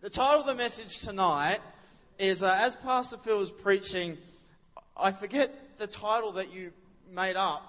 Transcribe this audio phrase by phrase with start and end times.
[0.00, 1.58] The title of the message tonight
[2.20, 4.16] is uh, as Pastor Phil was preaching,
[4.96, 6.70] I forget the title that you
[7.12, 7.62] made up,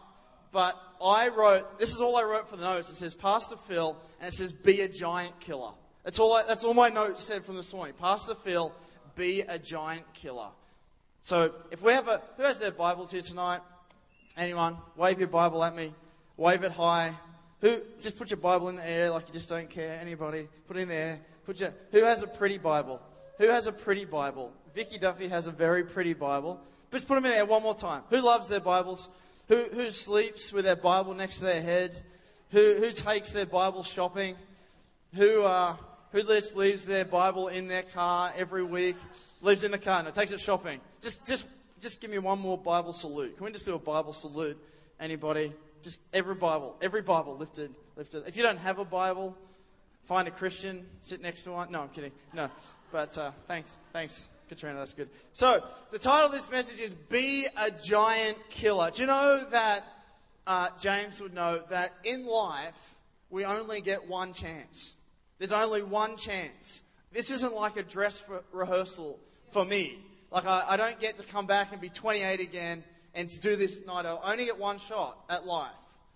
[0.52, 2.92] but I wrote, this is all I wrote for the notes.
[2.92, 5.72] It says Pastor Phil, and it says be a giant killer.
[6.04, 7.96] That's all, I, that's all my notes said from this morning.
[8.00, 8.72] Pastor Phil,
[9.16, 10.50] be a giant killer.
[11.24, 13.62] So if we have a, who has their Bibles here tonight?
[14.38, 14.78] Anyone?
[14.96, 15.96] Wave your Bible at me.
[16.38, 17.12] Wave it high.
[17.62, 19.98] Who, just put your Bible in the air like you just don't care.
[20.00, 20.48] Anybody?
[20.68, 21.20] Put it in the air.
[21.50, 23.02] Put your, who has a pretty Bible?
[23.40, 24.54] Who has a pretty Bible?
[24.76, 26.62] Vicky Duffy has a very pretty Bible.
[26.92, 28.04] Just put them in there one more time.
[28.12, 29.10] Who loves their Bibles?
[29.48, 32.00] Who, who sleeps with their Bible next to their head?
[32.52, 34.36] Who, who takes their Bible shopping?
[35.16, 35.76] Who, uh,
[36.12, 38.98] who just leaves their Bible in their car every week?
[39.42, 40.80] Leaves in the car, no, takes it shopping.
[41.02, 41.48] Just, just,
[41.82, 43.38] just give me one more Bible salute.
[43.38, 44.56] Can we just do a Bible salute?
[45.00, 45.52] Anybody?
[45.82, 48.28] Just every Bible, every Bible lifted, lifted.
[48.28, 49.36] If you don't have a Bible,
[50.10, 51.72] find a Christian, sit next to one.
[51.72, 52.12] No, I'm kidding.
[52.34, 52.50] No,
[52.92, 54.80] but uh, thanks, thanks, Katrina.
[54.80, 55.08] That's good.
[55.34, 59.84] So the title of this message is "Be a Giant Killer." Do you know that
[60.48, 62.96] uh, James would know that in life
[63.30, 64.96] we only get one chance.
[65.38, 66.82] There's only one chance.
[67.12, 69.20] This isn't like a dress rehearsal
[69.52, 70.00] for me.
[70.32, 73.56] Like I, I don't get to come back and be 28 again and to do
[73.56, 75.72] this night, I only get one shot at life.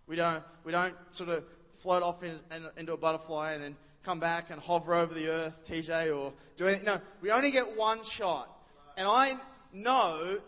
[0.08, 1.44] We don't, we don't sort of
[1.84, 5.28] float off in, in, into a butterfly and then come back and hover over the
[5.28, 6.86] earth, TJ, or do anything.
[6.86, 8.50] No, we only get one shot.
[8.98, 9.36] And I
[9.74, 10.40] know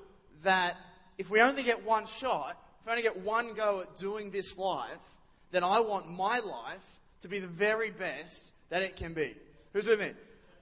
[0.44, 0.78] that
[1.18, 4.58] if we only get one shot, if we only get one go at doing this
[4.58, 4.90] life,
[5.52, 9.34] then I want my life to be the very best that it can be.
[9.74, 10.12] Who's with me?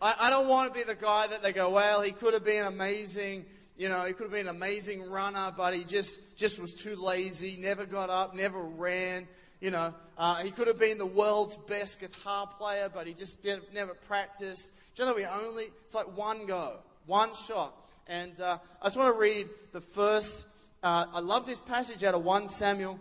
[0.01, 2.43] I, I don't want to be the guy that they go, well, he could have
[2.43, 3.45] been amazing
[3.77, 6.95] you know, he could have been an amazing runner, but he just, just was too
[6.95, 9.27] lazy, never got up, never ran.
[9.63, 13.41] You know, uh, he could have been the world's best guitar player, but he just
[13.41, 14.73] did, never practiced.
[14.93, 17.73] Do you know we only, it's like one go, one shot.
[18.05, 20.47] And uh, I just want to read the first,
[20.83, 22.99] uh, I love this passage out of 1 Samuel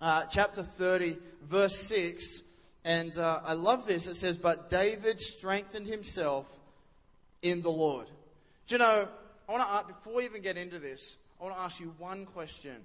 [0.00, 2.42] uh, chapter 30, verse 6.
[2.86, 4.06] And uh, I love this.
[4.06, 6.48] It says, But David strengthened himself
[7.42, 8.06] in the Lord.
[8.66, 9.06] Do you know,
[9.46, 11.92] I want to ask, before we even get into this, I want to ask you
[11.98, 12.82] one question.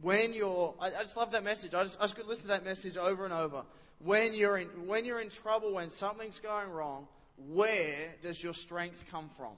[0.00, 1.74] When you're, I, I just love that message.
[1.74, 3.64] I just, I just could listen to that message over and over.
[4.00, 7.08] When you're in, when you're in trouble, when something's going wrong,
[7.48, 9.54] where does your strength come from?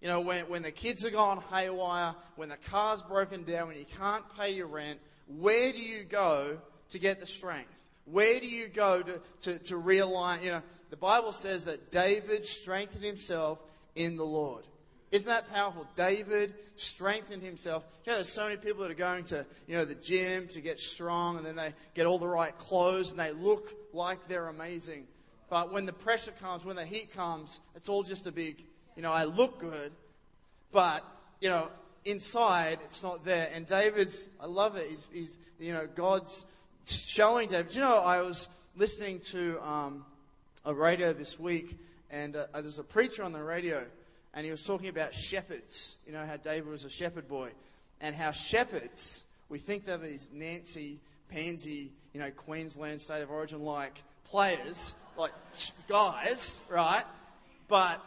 [0.00, 3.78] You know, when, when the kids are gone haywire, when the car's broken down, when
[3.78, 6.58] you can't pay your rent, where do you go
[6.90, 7.70] to get the strength?
[8.04, 10.44] Where do you go to, to, to realign?
[10.44, 13.62] You know, the Bible says that David strengthened himself
[13.94, 14.64] in the Lord.
[15.10, 15.86] Isn't that powerful?
[15.94, 17.84] David strengthened himself.
[18.04, 20.60] You know, there's so many people that are going to, you know, the gym to
[20.60, 24.48] get strong and then they get all the right clothes and they look like they're
[24.48, 25.06] amazing.
[25.48, 28.64] But when the pressure comes, when the heat comes, it's all just a big,
[28.96, 29.92] you know, I look good,
[30.72, 31.04] but,
[31.40, 31.68] you know,
[32.04, 33.48] inside it's not there.
[33.54, 36.44] And David's, I love it, he's, he's you know, God's
[36.84, 37.74] showing David.
[37.74, 40.04] You know, I was listening to um,
[40.64, 41.76] a radio this week
[42.10, 43.86] and uh, there's a preacher on the radio
[44.36, 45.96] and he was talking about shepherds.
[46.06, 47.50] You know how David was a shepherd boy,
[48.00, 53.62] and how shepherds we think they're these Nancy Pansy, you know, Queensland state of origin
[53.62, 55.32] like players, like
[55.88, 57.04] guys, right?
[57.66, 58.00] But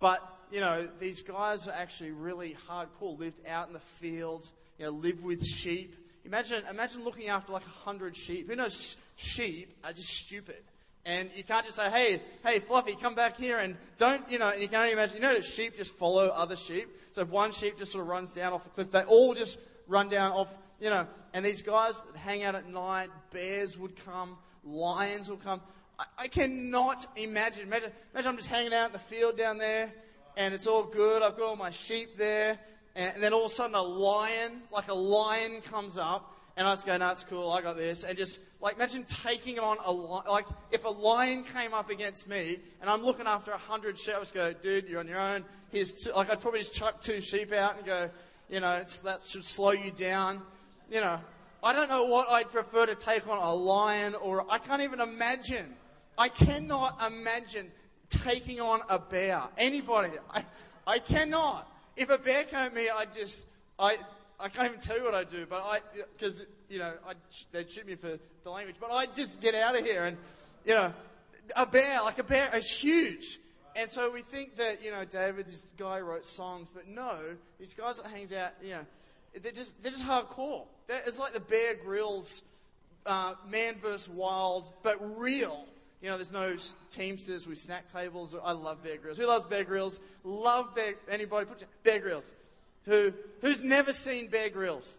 [0.00, 3.18] but you know these guys are actually really hardcore.
[3.18, 5.94] Lived out in the field, you know, live with sheep.
[6.24, 8.48] Imagine imagine looking after like a hundred sheep.
[8.48, 8.96] Who knows?
[9.16, 10.62] Sheep are just stupid.
[11.06, 14.50] And you can't just say, hey, hey, Fluffy, come back here and don't, you know,
[14.50, 16.88] and you can only imagine, you know that sheep just follow other sheep.
[17.12, 19.58] So if one sheep just sort of runs down off a cliff, they all just
[19.86, 24.02] run down off, you know, and these guys that hang out at night, bears would
[24.02, 25.60] come, lions will come.
[25.98, 27.64] I, I cannot imagine.
[27.64, 27.92] imagine.
[28.14, 29.92] Imagine I'm just hanging out in the field down there
[30.38, 31.22] and it's all good.
[31.22, 32.58] I've got all my sheep there.
[32.96, 36.72] And then all of a sudden a lion, like a lion comes up and I
[36.72, 38.04] just go, no, it's cool, I got this.
[38.04, 40.24] And just, like, imagine taking on a lion.
[40.28, 44.14] Like, if a lion came up against me and I'm looking after a hundred sheep,
[44.16, 45.44] I just go, dude, you're on your own.
[45.72, 48.08] Here's two, like, I'd probably just chuck two sheep out and go,
[48.48, 50.42] you know, that should slow you down.
[50.90, 51.18] You know,
[51.62, 55.00] I don't know what I'd prefer to take on a lion or, I can't even
[55.00, 55.74] imagine.
[56.16, 57.72] I cannot imagine
[58.10, 59.42] taking on a bear.
[59.58, 60.10] Anybody.
[60.32, 60.44] I,
[60.86, 61.66] I cannot.
[61.96, 63.46] If a bear came at me, I'd just,
[63.78, 63.96] I,
[64.38, 65.78] I can't even tell you what I do, but I,
[66.12, 66.44] because,
[66.74, 67.16] you know, I'd,
[67.52, 70.16] they'd shoot me for the language, but I'd just get out of here and,
[70.64, 70.92] you know,
[71.54, 73.38] a bear, like a bear is huge.
[73.76, 77.74] And so we think that, you know, David, this guy wrote songs, but no, these
[77.74, 78.86] guys that hangs out, you know,
[79.40, 80.66] they're just, they're just hardcore.
[80.88, 82.42] They're, it's like the Bear Grylls,
[83.06, 85.64] uh, man versus wild, but real.
[86.02, 86.56] You know, there's no
[86.90, 88.34] Teamsters with snack tables.
[88.44, 89.16] I love Bear Grylls.
[89.16, 90.00] Who loves Bear Grylls?
[90.24, 90.94] Love Bear.
[91.08, 91.46] Anybody?
[91.46, 92.30] Put Bear Grylls.
[92.84, 94.98] Who who's never seen Bear Grylls?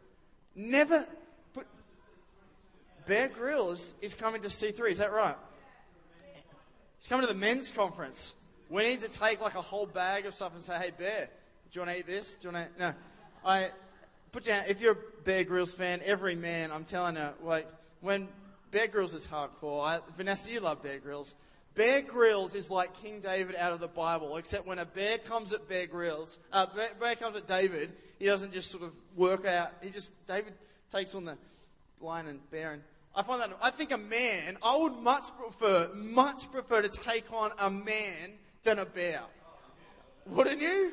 [0.55, 1.05] Never.
[3.05, 4.89] Bear Grylls is coming to C3.
[4.89, 5.35] Is that right?
[6.97, 8.35] He's coming to the men's conference.
[8.69, 11.29] We need to take like a whole bag of stuff and say, "Hey, Bear,
[11.71, 12.35] do you want to eat this?
[12.35, 12.93] Do you want to?" No,
[13.45, 13.67] I
[14.31, 14.65] put down.
[14.67, 17.67] If you're a Bear Grylls fan, every man, I'm telling you, like
[18.01, 18.27] when
[18.71, 19.85] Bear Grylls is hardcore.
[19.85, 21.35] I, Vanessa, you love Bear Grylls.
[21.75, 25.53] Bear Grylls is like King David out of the Bible, except when a bear comes
[25.53, 29.45] at Bear Grylls, uh, bear, bear comes at David, he doesn't just sort of work
[29.45, 29.71] out.
[29.81, 30.53] He just David
[30.91, 31.37] takes on the
[32.01, 32.81] lion and bear, and
[33.15, 34.57] I find that I think a man.
[34.61, 38.33] I would much prefer, much prefer to take on a man
[38.63, 39.21] than a bear.
[40.25, 40.91] Wouldn't you?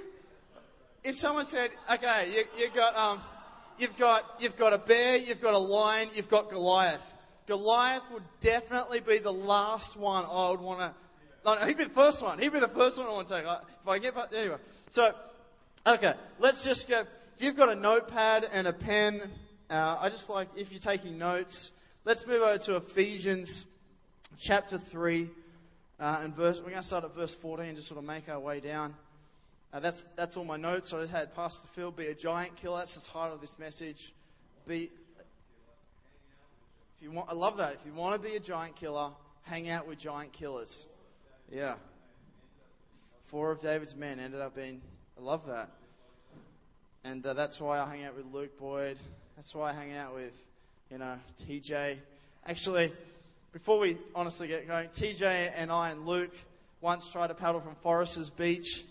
[1.02, 3.20] If someone said, "Okay, you, you got um,
[3.76, 7.12] you've got you've got a bear, you've got a lion, you've got Goliath."
[7.46, 10.94] Goliath would definitely be the last one I would want
[11.44, 11.66] to.
[11.66, 12.38] He'd be the first one.
[12.38, 13.44] He'd be the first one I want to take.
[13.44, 14.58] If I get, anyway.
[14.90, 15.12] So,
[15.84, 17.00] okay, let's just go.
[17.00, 19.22] If you've got a notepad and a pen,
[19.68, 21.72] uh, I just like if you're taking notes.
[22.04, 23.64] Let's move over to Ephesians
[24.36, 25.30] chapter three,
[26.00, 26.58] uh, and verse.
[26.58, 28.96] We're going to start at verse 14 and just sort of make our way down.
[29.72, 30.92] Uh, that's that's all my notes.
[30.92, 32.78] I had Pastor Phil be a giant killer.
[32.78, 34.12] That's the title of this message.
[34.66, 34.90] Be
[36.96, 37.74] if you want, I love that.
[37.74, 39.10] If you want to be a giant killer,
[39.42, 40.86] hang out with giant killers.
[41.52, 41.76] Yeah.
[43.26, 44.80] Four of David's men ended up being.
[45.16, 45.70] I love that.
[47.04, 48.98] And uh, that's why I hang out with Luke Boyd.
[49.36, 50.36] That's why I hang out with,
[50.92, 51.96] you know, TJ.
[52.46, 52.92] Actually,
[53.50, 56.34] before we honestly get going, TJ and I and Luke
[56.82, 58.84] once tried to paddle from Foresters Beach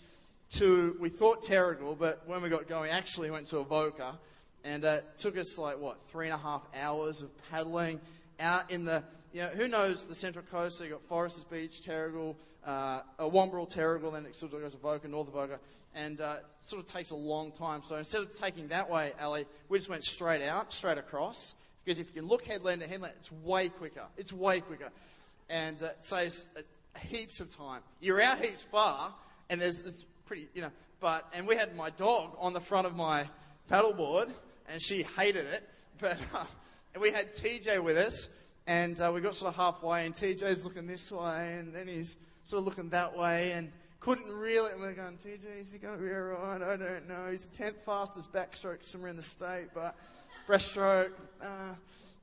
[0.54, 4.18] to, we thought Terrigal, but when we got going, actually went to Avoca.
[4.64, 8.00] And uh, it took us like, what, three and a half hours of paddling
[8.40, 10.78] out in the, you know, who knows the Central Coast?
[10.78, 12.34] So you've got Foresters Beach, Terrigal,
[12.66, 15.60] uh, Wamberal, Terrigal, then it sort of goes to Avoca, North Avoca.
[15.94, 17.82] And uh, it sort of takes a long time.
[17.86, 21.54] So instead of taking that way, Ali, we just went straight out, straight across.
[21.84, 24.06] Because if you can look headland to headland, it's way quicker.
[24.16, 24.90] It's way quicker.
[25.50, 27.80] And uh, it saves uh, heaps of time.
[28.00, 29.12] You're out heaps far,
[29.50, 30.70] and there's, it's pretty, you know,
[31.00, 33.26] but, and we had my dog on the front of my
[33.70, 34.30] paddleboard,
[34.68, 35.68] and she hated it.
[36.00, 36.44] But uh,
[37.00, 38.28] we had TJ with us,
[38.66, 42.16] and uh, we got sort of halfway, and TJ's looking this way, and then he's
[42.44, 43.70] sort of looking that way, and
[44.00, 44.72] couldn't really.
[44.72, 46.62] And we're going, TJ, is he going to be all right?
[46.62, 47.28] I don't know.
[47.30, 49.96] He's the tenth fastest backstroke somewhere in the state, but
[50.46, 51.12] breaststroke.
[51.40, 51.74] Uh,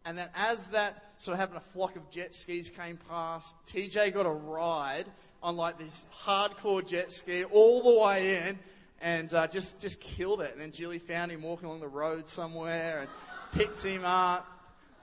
[0.05, 3.55] and then as that sort of happened, a flock of jet skis came past.
[3.67, 5.05] TJ got a ride
[5.41, 8.59] on like this hardcore jet ski all the way in
[9.01, 10.51] and uh, just just killed it.
[10.53, 13.09] And then Julie found him walking along the road somewhere and
[13.53, 14.45] picks him up,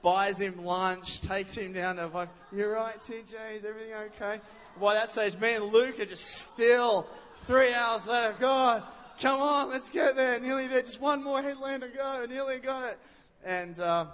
[0.03, 3.57] buys him lunch, takes him down to like, you're right, TJ?
[3.57, 4.41] Is everything okay?"
[4.81, 7.07] By that stage, me and Luke are just still
[7.45, 8.35] three hours later.
[8.39, 8.83] God,
[9.21, 10.39] come on, let's get there.
[10.41, 10.83] Nearly there.
[10.83, 12.25] Just one more headland to go.
[12.29, 12.99] Nearly got it.
[13.45, 14.07] And uh,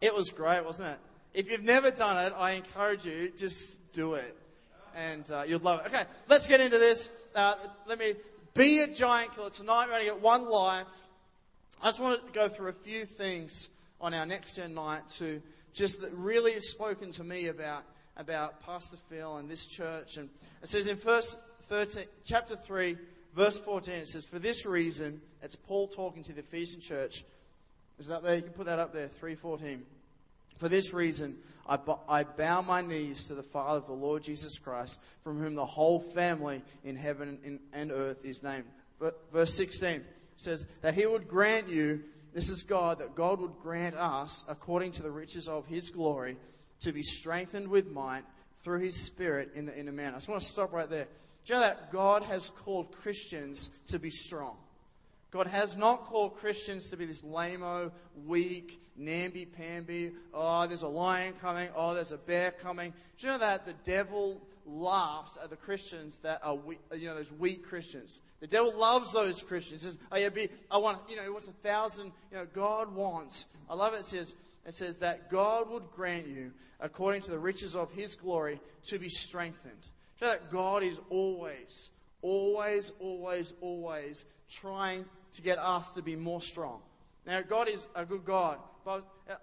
[0.00, 0.98] it was great, wasn't it?
[1.34, 4.36] If you've never done it, I encourage you, just do it.
[4.96, 5.88] And uh, you'll love it.
[5.88, 7.10] Okay, let's get into this.
[7.34, 7.54] Uh,
[7.86, 8.14] let me
[8.54, 9.50] be a giant killer.
[9.50, 10.86] Tonight we're going to get one life.
[11.80, 13.68] I just want to go through a few things
[14.00, 15.40] on our next gen night to
[15.72, 17.84] just that really have spoken to me about
[18.16, 20.16] about Pastor Phil and this church.
[20.16, 20.28] And
[20.60, 21.36] it says in verse
[21.68, 22.96] 13, chapter 3,
[23.34, 27.24] verse 14, it says, For this reason, it's Paul talking to the Ephesian church.
[27.98, 28.34] Is it up there?
[28.34, 29.84] You can put that up there, 314.
[30.58, 31.36] For this reason,
[31.68, 35.54] I, I bow my knees to the Father of the Lord Jesus Christ, from whom
[35.54, 38.64] the whole family in heaven and earth is named.
[39.32, 40.02] Verse 16
[40.36, 42.00] says that he would grant you,
[42.32, 46.36] this is God, that God would grant us, according to the riches of his glory,
[46.80, 48.22] to be strengthened with might
[48.62, 50.12] through his Spirit in the inner man.
[50.12, 51.08] I just want to stop right there.
[51.48, 54.58] Do you know that God has called Christians to be strong?
[55.30, 57.64] God has not called Christians to be this lame
[58.26, 60.12] weak, namby-pamby.
[60.34, 61.70] Oh, there's a lion coming.
[61.74, 62.92] Oh, there's a bear coming.
[63.16, 67.14] Do you know that the devil laughs at the Christians that are weak, you know,
[67.14, 68.20] those weak Christians.
[68.40, 69.82] The devil loves those Christians.
[69.82, 72.46] He says, oh, yeah, be, I want, you know, he wants a thousand, you know,
[72.52, 73.46] God wants.
[73.70, 74.00] I love it.
[74.00, 74.36] It says,
[74.66, 78.98] it says that God would grant you, according to the riches of his glory, to
[78.98, 79.86] be strengthened.
[80.20, 81.90] Know that God is always,
[82.22, 86.80] always, always, always trying to get us to be more strong.
[87.26, 89.34] Now, God is a good God, but uh,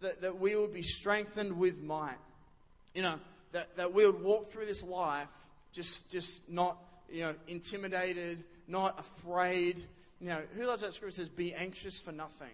[0.00, 2.16] that, that we would be strengthened with might.
[2.94, 3.18] You know,
[3.52, 5.28] that, that we would walk through this life
[5.72, 6.78] just, just not,
[7.10, 9.82] you know, intimidated, not afraid.
[10.20, 12.50] You know, who loves that scripture says, be anxious for nothing.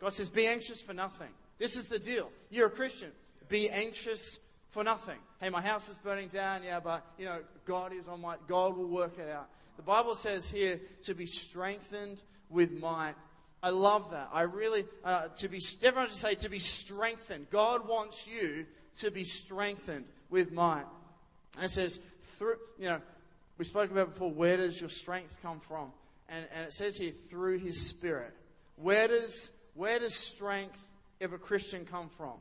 [0.00, 1.28] God says, be anxious for nothing.
[1.58, 2.30] This is the deal.
[2.50, 3.10] You're a Christian.
[3.48, 4.40] Be anxious
[4.72, 5.18] for nothing.
[5.40, 8.76] Hey, my house is burning down, yeah, but, you know, God is on my, God
[8.76, 9.48] will work it out.
[9.76, 13.14] The Bible says here to be strengthened with might.
[13.62, 14.28] I love that.
[14.32, 17.48] I really, uh, to be, everyone should say to be strengthened.
[17.50, 18.66] God wants you
[18.98, 20.84] to be strengthened with might.
[21.56, 22.00] And it says,
[22.38, 23.00] through, you know,
[23.58, 25.92] we spoke about before, where does your strength come from?
[26.28, 28.32] And, and it says here, through his spirit.
[28.76, 30.82] Where does, where does strength
[31.20, 32.38] of a Christian come from?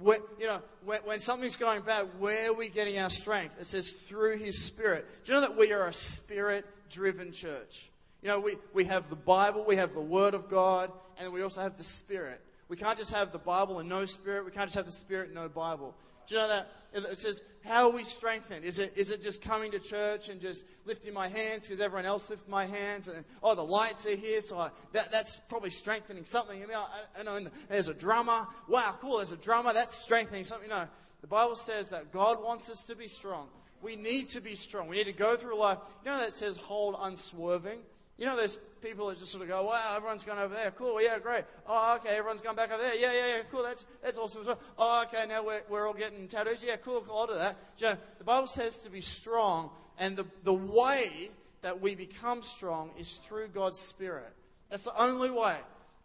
[0.00, 3.56] Where, you know, when, when, something's going bad, where are we getting our strength?
[3.60, 5.06] It says through His Spirit.
[5.24, 7.90] Do you know that we are a Spirit driven church?
[8.22, 11.42] You know, we, we have the Bible, we have the Word of God, and we
[11.42, 12.40] also have the Spirit.
[12.68, 14.46] We can't just have the Bible and no Spirit.
[14.46, 15.94] We can't just have the Spirit and no Bible.
[16.26, 16.68] Do you know that?
[16.94, 18.64] It says, how are we strengthened?
[18.64, 22.04] Is it, is it just coming to church and just lifting my hands because everyone
[22.04, 23.08] else lifts my hands?
[23.08, 26.60] And, oh, the lights are here, so I, that, that's probably strengthening something.
[26.60, 28.46] You know, I, I know the, there's a drummer.
[28.68, 29.72] Wow, cool, there's a drummer.
[29.72, 30.68] That's strengthening something.
[30.68, 30.86] No,
[31.22, 33.48] the Bible says that God wants us to be strong.
[33.80, 34.86] We need to be strong.
[34.88, 35.78] We need to go through life.
[36.04, 37.78] You know that says hold unswerving?
[38.18, 40.70] You know, there's people that just sort of go, wow, everyone's gone over there.
[40.72, 41.44] Cool, yeah, great.
[41.66, 42.94] Oh, okay, everyone's gone back over there.
[42.94, 44.60] Yeah, yeah, yeah, cool, that's, that's awesome as well.
[44.76, 46.62] Oh, okay, now we're, we're all getting tattoos.
[46.62, 47.56] Yeah, cool, cool, I'll do that.
[47.78, 51.30] You know, the Bible says to be strong, and the, the way
[51.62, 54.32] that we become strong is through God's Spirit.
[54.68, 55.56] That's the only way,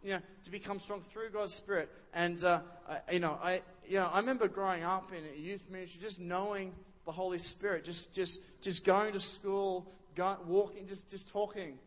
[0.02, 1.90] you know, to become strong through God's Spirit.
[2.14, 5.66] And, uh, I, you know, I, you know, I remember growing up in a youth
[5.70, 6.72] ministry, just knowing
[7.04, 11.78] the Holy Spirit, just, just, just going to school, going, walking, just, just talking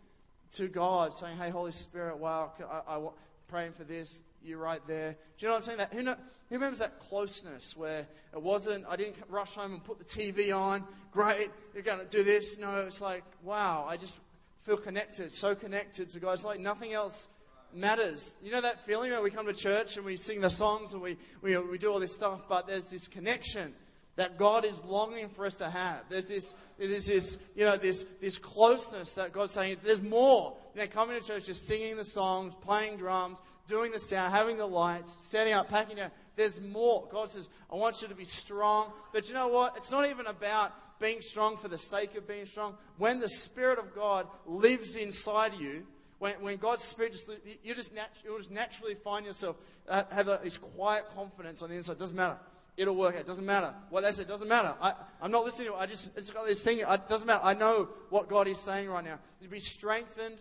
[0.54, 3.10] to God, saying, "Hey, Holy Spirit, wow, I, I,
[3.50, 4.24] praying for this.
[4.44, 5.78] You're right there." Do you know what I'm saying?
[5.80, 6.16] That who, know,
[6.50, 8.86] who remembers that closeness where it wasn't?
[8.88, 10.84] I didn't rush home and put the TV on.
[11.12, 12.58] Great, you're going to do this.
[12.58, 14.20] No, it's like, wow, I just
[14.64, 16.34] feel connected, so connected to God.
[16.34, 17.28] It's like nothing else
[17.74, 18.34] matters.
[18.44, 21.02] You know that feeling when we come to church and we sing the songs and
[21.02, 23.74] we, we, we do all this stuff, but there's this connection
[24.22, 26.04] that God is longing for us to have.
[26.08, 30.90] There's this, there's this, you know, this, this closeness that God's saying, there's more than
[30.90, 35.18] coming to church, just singing the songs, playing drums, doing the sound, having the lights,
[35.22, 36.12] setting up, packing down.
[36.36, 37.08] There's more.
[37.12, 38.94] God says, I want you to be strong.
[39.12, 39.76] But you know what?
[39.76, 42.78] It's not even about being strong for the sake of being strong.
[43.00, 45.88] When the Spirit of God lives inside you,
[46.20, 47.28] when, when God's Spirit just,
[47.64, 49.58] you just, nat- you'll just naturally find yourself
[49.90, 51.94] uh, have a, this quiet confidence on the inside.
[51.94, 52.38] It doesn't matter
[52.78, 53.22] it'll work out.
[53.22, 53.74] It doesn't matter.
[53.90, 54.74] What they say doesn't matter.
[54.82, 55.72] I, I'm not listening.
[55.78, 56.80] I just, it's got this thing.
[56.80, 57.42] It doesn't matter.
[57.44, 59.20] I know what God is saying right now.
[59.42, 60.38] To be strengthened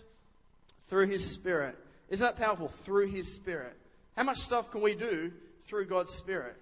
[0.84, 1.76] through His Spirit.
[2.08, 2.68] Isn't that powerful?
[2.68, 3.74] Through His Spirit.
[4.16, 5.32] How much stuff can we do
[5.66, 6.56] through God's Spirit?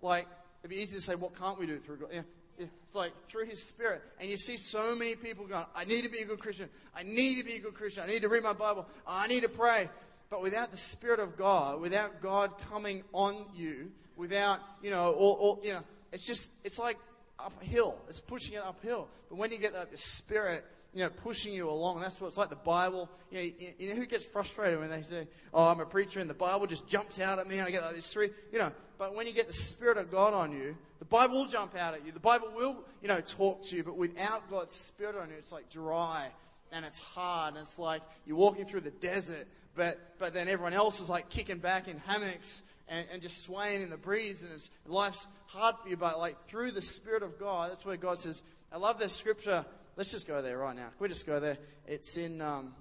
[0.00, 0.26] Like,
[0.60, 2.10] it'd be easy to say, what can't we do through God?
[2.12, 2.22] Yeah.
[2.58, 4.02] Yeah, it's like through his spirit.
[4.20, 6.68] And you see so many people going, I need to be a good Christian.
[6.92, 8.02] I need to be a good Christian.
[8.02, 8.88] I need to read my Bible.
[9.06, 9.88] I need to pray.
[10.28, 15.58] But without the Spirit of God, without God coming on you, without, you know, or,
[15.62, 15.80] you know,
[16.12, 16.98] it's just, it's like
[17.38, 17.98] uphill.
[18.08, 19.08] It's pushing it uphill.
[19.30, 22.36] But when you get like the Spirit, you know, pushing you along, that's what it's
[22.36, 23.08] like the Bible.
[23.30, 26.20] You know, you, you know who gets frustrated when they say, oh, I'm a preacher
[26.20, 28.58] and the Bible just jumps out at me and I get like this three, you
[28.58, 31.76] know, but when you get the Spirit of God on you, the Bible will jump
[31.76, 32.10] out at you.
[32.10, 35.52] The Bible will, you know, talk to you, but without God's Spirit on you, it's
[35.52, 36.28] like dry
[36.72, 39.46] and it's hard and it's like you're walking through the desert,
[39.76, 43.82] but, but then everyone else is like kicking back in hammocks and, and just swaying
[43.82, 47.38] in the breeze, and it's, life's hard for you, but like through the Spirit of
[47.38, 48.42] God, that's where God says,
[48.72, 49.64] I love this scripture.
[49.96, 50.88] Let's just go there right now.
[50.88, 51.58] Can we just go there?
[51.86, 52.74] It's in, um,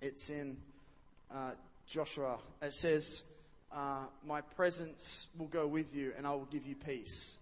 [0.00, 0.56] it's in
[1.32, 1.52] uh,
[1.86, 2.38] Joshua.
[2.60, 3.22] It says,
[3.72, 7.36] uh, My presence will go with you, and I will give you peace.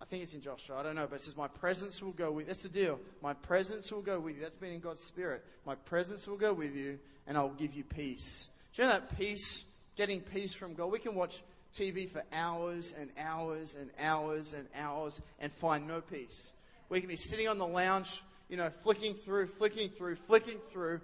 [0.00, 0.78] I think it's in Joshua.
[0.78, 2.46] I don't know, but it says, My presence will go with you.
[2.48, 2.98] That's the deal.
[3.22, 4.42] My presence will go with you.
[4.42, 5.44] That's been in God's Spirit.
[5.66, 8.48] My presence will go with you, and I will give you peace.
[8.74, 9.64] Do you know that peace
[9.98, 10.92] getting peace from God.
[10.92, 11.42] We can watch
[11.74, 16.52] TV for hours and hours and hours and hours and find no peace.
[16.88, 21.00] We can be sitting on the lounge, you know, flicking through, flicking through, flicking through,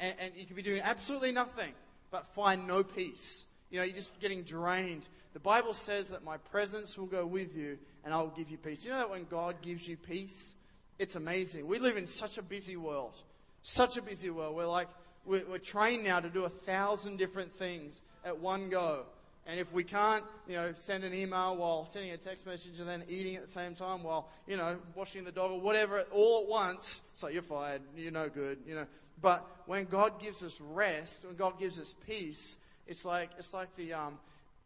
[0.00, 1.72] and, and you can be doing absolutely nothing
[2.10, 3.46] but find no peace.
[3.70, 5.08] You know, you're just getting drained.
[5.32, 8.58] The Bible says that my presence will go with you and I will give you
[8.58, 8.84] peace.
[8.84, 10.56] You know that when God gives you peace,
[10.98, 11.66] it's amazing.
[11.68, 13.14] We live in such a busy world.
[13.62, 14.56] Such a busy world.
[14.56, 14.88] We're like,
[15.24, 19.06] we're, we're trained now to do a thousand different things at one go.
[19.46, 22.88] And if we can't, you know, send an email while sending a text message and
[22.88, 26.42] then eating at the same time while, you know, washing the dog or whatever, all
[26.42, 28.86] at once, so you're fired, you're no good, you know.
[29.20, 33.74] But when God gives us rest, when God gives us peace, it's like, it's like
[33.76, 34.18] the, um,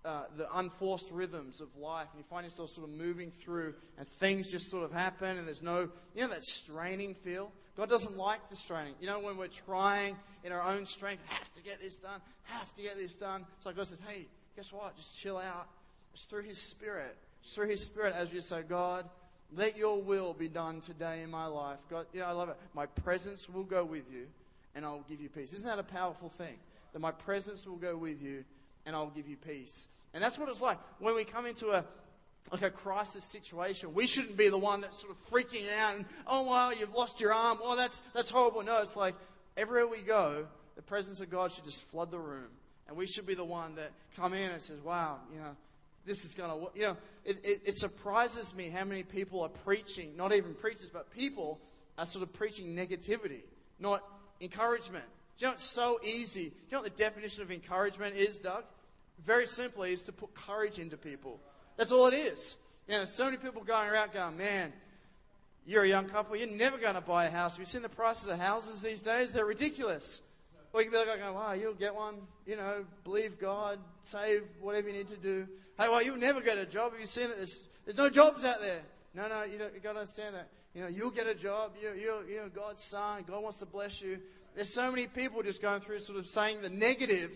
[0.05, 2.07] uh, the unforced rhythms of life.
[2.13, 5.47] And you find yourself sort of moving through and things just sort of happen and
[5.47, 7.53] there's no, you know, that straining feel.
[7.79, 8.95] God doesn't like the straining.
[9.01, 12.75] You know, when we're trying in our own strength, have to get this done, have
[12.75, 13.47] to get this done.
[13.61, 14.97] So God says, hey, guess what?
[14.97, 15.69] Just chill out.
[16.13, 17.17] It's through His Spirit.
[17.41, 19.09] It's through His Spirit as you say, God,
[19.55, 21.79] let your will be done today in my life.
[21.89, 22.57] God, you know, I love it.
[22.75, 24.27] My presence will go with you
[24.75, 25.53] and I'll give you peace.
[25.55, 26.57] Isn't that a powerful thing?
[26.93, 28.45] That my presence will go with you
[28.87, 29.87] and I'll give you peace.
[30.15, 31.85] And that's what it's like when we come into a
[32.53, 33.95] like a crisis situation.
[33.95, 37.21] We shouldn't be the one that's sort of freaking out and oh wow, you've lost
[37.21, 37.59] your arm.
[37.63, 38.63] Oh, that's that's horrible.
[38.63, 39.15] No, it's like
[39.57, 42.49] everywhere we go, the presence of God should just flood the room,
[42.87, 45.57] and we should be the one that come in and says, "Wow, you know,
[46.09, 49.51] this is going to, you know, it, it, it, surprises me how many people are
[49.51, 51.61] preaching, not even preachers, but people
[51.99, 53.43] are sort of preaching negativity,
[53.79, 54.03] not
[54.41, 55.05] encouragement.
[55.37, 56.49] Do you know it's so easy?
[56.49, 58.65] Do you know what the definition of encouragement is, Doug?
[59.25, 61.41] Very simply, is to put courage into people.
[61.79, 62.57] That's all it is.
[62.89, 64.73] You know, so many people going around going, man,
[65.65, 67.55] you're a young couple, you're never going to buy a house.
[67.55, 69.33] Have you seen the prices of houses these days?
[69.33, 70.21] They're ridiculous.
[70.73, 72.17] Or you can be like, oh, wow, you'll get one,
[72.47, 75.47] you know, believe God, save whatever you need to do.
[75.79, 76.93] Hey, well, you'll never get a job.
[76.93, 77.37] Have you seen that?
[77.37, 78.81] There's, there's no jobs out there.
[79.15, 80.49] No, no, you, you got to understand that.
[80.75, 81.73] You know, you'll get a job.
[81.81, 83.25] You, you, you know, God's son.
[83.27, 84.19] God wants to bless you.
[84.55, 87.31] There's so many people just going through sort of saying the negative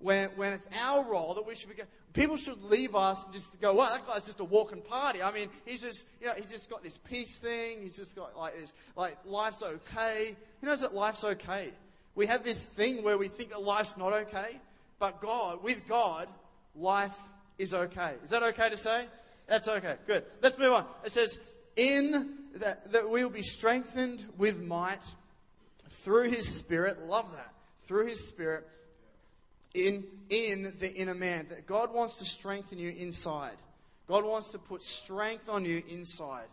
[0.00, 1.82] when, when it's our role that we should be.
[2.12, 5.22] People should leave us and just go, well, that guy's just a walking party.
[5.22, 7.82] I mean, he's just, you know, he's just got this peace thing.
[7.82, 10.34] He's just got like this, like life's okay.
[10.60, 11.70] He knows that life's okay.
[12.16, 14.60] We have this thing where we think that life's not okay,
[14.98, 16.26] but God, with God,
[16.74, 17.16] life
[17.58, 18.14] is okay.
[18.24, 19.04] Is that okay to say?
[19.46, 19.96] That's okay.
[20.06, 20.24] Good.
[20.42, 20.86] Let's move on.
[21.04, 21.38] It says,
[21.76, 25.04] in that, that we will be strengthened with might
[25.88, 27.06] through his spirit.
[27.06, 27.52] Love that.
[27.82, 28.66] Through his spirit
[29.74, 31.46] in, in the inner man.
[31.50, 33.56] That God wants to strengthen you inside.
[34.06, 36.48] God wants to put strength on you inside.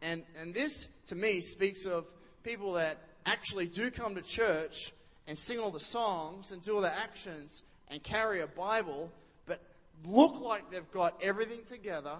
[0.00, 2.06] And, and this, to me, speaks of
[2.42, 4.92] people that actually do come to church
[5.26, 9.12] and sing all the songs and do all the actions and carry a Bible,
[9.46, 9.60] but
[10.04, 12.16] look like they've got everything together,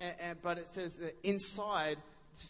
[0.00, 1.98] and, and, but it says that inside,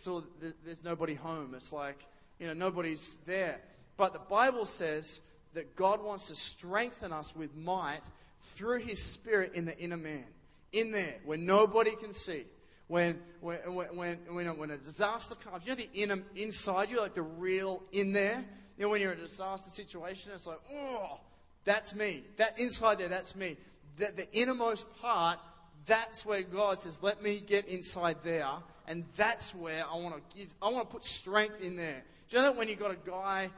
[0.06, 0.24] of,
[0.64, 1.54] there's nobody home.
[1.54, 2.06] It's like,
[2.38, 3.60] you know, nobody's there.
[3.96, 5.20] But the Bible says
[5.56, 8.02] that God wants to strengthen us with might
[8.40, 10.26] through His Spirit in the inner man,
[10.72, 12.44] in there, where nobody can see.
[12.88, 17.14] When, when, when, when, when a disaster comes, you know the inner, inside you, like
[17.14, 18.44] the real in there?
[18.76, 21.18] You know, when you're in a disaster situation, it's like, oh,
[21.64, 22.22] that's me.
[22.36, 23.56] That inside there, that's me.
[23.96, 25.38] That the innermost part,
[25.86, 28.46] that's where God says, let me get inside there.
[28.86, 32.04] And that's where I want to give, I want to put strength in there.
[32.28, 33.48] Do you know that when you've got a guy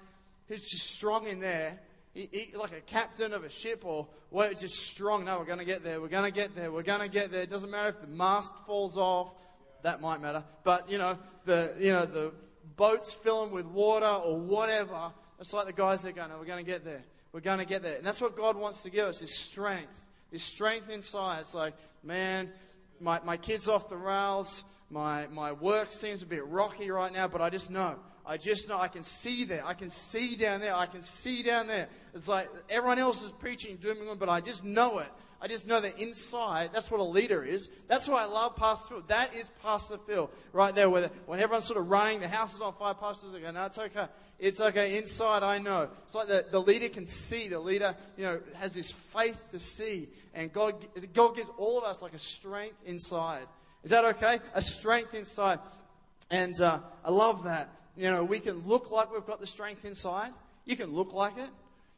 [0.46, 1.78] who's just strong in there,
[2.18, 5.24] he, he, like a captain of a ship or what, it's just strong.
[5.24, 6.00] No, we're going to get there.
[6.00, 6.72] We're going to get there.
[6.72, 7.42] We're going to get there.
[7.42, 9.30] It doesn't matter if the mast falls off.
[9.82, 10.42] That might matter.
[10.64, 12.32] But, you know, the, you know, the
[12.76, 15.12] boats filling with water or whatever.
[15.38, 17.04] It's like the guys that go, no, we're going to get there.
[17.30, 17.96] We're going to get there.
[17.96, 20.04] And that's what God wants to give us, this strength.
[20.32, 21.40] This strength inside.
[21.40, 22.50] It's like, man,
[23.00, 24.64] my, my kid's off the rails.
[24.90, 27.94] My, my work seems a bit rocky right now, but I just know.
[28.28, 29.66] I just know I can see there.
[29.66, 30.76] I can see down there.
[30.76, 31.88] I can see down there.
[32.12, 35.08] It's like everyone else is preaching doom and gloom, but I just know it.
[35.40, 37.70] I just know that inside, that's what a leader is.
[37.86, 39.04] That's why I love Pastor Phil.
[39.06, 40.90] That is Pastor Phil right there.
[40.90, 43.78] Where when everyone's sort of running, the house is on fire, pastors going, no, it's
[43.78, 44.06] okay.
[44.38, 44.98] It's okay.
[44.98, 45.88] Inside, I know.
[46.04, 47.48] It's like the, the leader can see.
[47.48, 50.08] The leader, you know, has this faith to see.
[50.34, 50.74] And God,
[51.14, 53.46] God gives all of us like a strength inside.
[53.84, 54.40] Is that okay?
[54.54, 55.60] A strength inside.
[56.30, 57.70] And uh, I love that.
[57.98, 60.30] You know, we can look like we've got the strength inside.
[60.64, 61.50] You can look like it.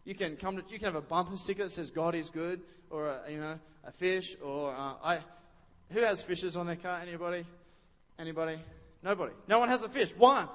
[0.07, 2.63] You can come to, you can have a bumper sticker that says God is good,
[2.89, 5.19] or a, you know, a fish, or uh, I.
[5.91, 7.01] Who has fishes on their car?
[7.03, 7.45] Anybody?
[8.19, 8.59] Anybody?
[9.03, 9.33] Nobody.
[9.47, 10.13] No one has a fish.
[10.17, 10.49] One.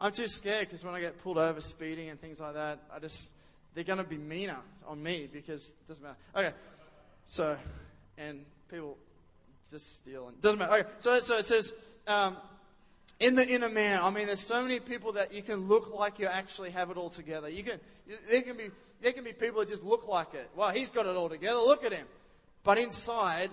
[0.00, 2.98] I'm too scared because when I get pulled over speeding and things like that, I
[2.98, 3.30] just
[3.74, 6.16] they're going to be meaner on me because it doesn't matter.
[6.34, 6.56] Okay,
[7.26, 7.56] so
[8.18, 8.98] and people
[9.70, 10.78] just steal and doesn't matter.
[10.78, 11.72] Okay, so so it says.
[12.04, 12.36] Um,
[13.22, 16.18] in the inner man, I mean, there's so many people that you can look like
[16.18, 17.48] you actually have it all together.
[17.48, 17.78] You can,
[18.28, 18.68] there can be,
[19.00, 20.48] there can be people that just look like it.
[20.56, 21.58] Well, he's got it all together.
[21.60, 22.06] Look at him.
[22.64, 23.50] But inside,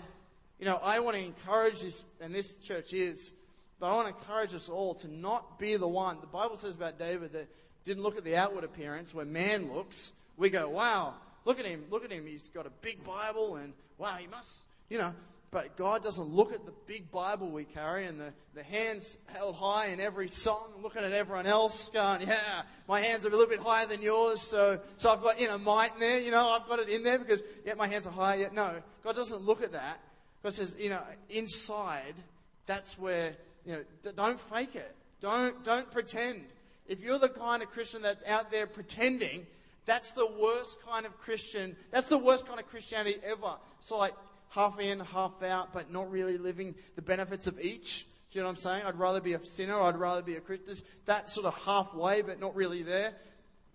[0.60, 3.32] you know, I want to encourage this, and this church is,
[3.79, 6.17] but I want to encourage us all to not be the one.
[6.19, 7.47] The Bible says about David that
[7.84, 10.12] didn't look at the outward appearance where man looks.
[10.36, 11.13] We go, wow,
[11.45, 12.25] look at him, look at him.
[12.25, 15.13] He's got a big Bible, and wow, he must, you know.
[15.51, 19.55] But God doesn't look at the big Bible we carry and the, the hands held
[19.55, 23.47] high in every song, looking at everyone else, going, yeah, my hands are a little
[23.47, 26.49] bit higher than yours, so, so I've got, you know, might in there, you know,
[26.49, 28.38] I've got it in there because, yeah, my hands are higher.
[28.38, 29.99] Yeah, no, God doesn't look at that.
[30.43, 32.13] God says, you know, inside,
[32.67, 33.35] that's where,
[33.65, 34.95] you know, don't fake it.
[35.19, 36.45] Don't, don't pretend.
[36.88, 39.47] If you're the kind of Christian that's out there pretending,
[39.85, 41.75] that's the worst kind of Christian.
[41.91, 43.55] That's the worst kind of Christianity ever.
[43.79, 44.13] So like,
[44.49, 48.05] half in, half out, but not really living the benefits of each.
[48.31, 48.83] Do you know what I'm saying?
[48.85, 49.79] I'd rather be a sinner.
[49.79, 50.75] I'd rather be a Christian.
[51.05, 53.13] That sort of halfway, but not really there,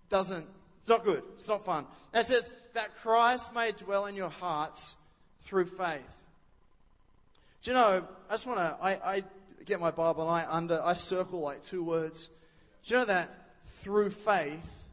[0.09, 0.47] doesn't.
[0.79, 1.23] It's not good.
[1.33, 1.85] It's not fun.
[2.13, 4.97] it says that Christ may dwell in your hearts
[5.41, 6.21] through faith.
[7.63, 8.07] Do you know?
[8.29, 8.77] I just want to.
[8.81, 9.23] I, I
[9.65, 10.81] get my Bible and I under.
[10.83, 12.29] I circle like two words.
[12.85, 13.29] Do you know that
[13.63, 14.83] through faith?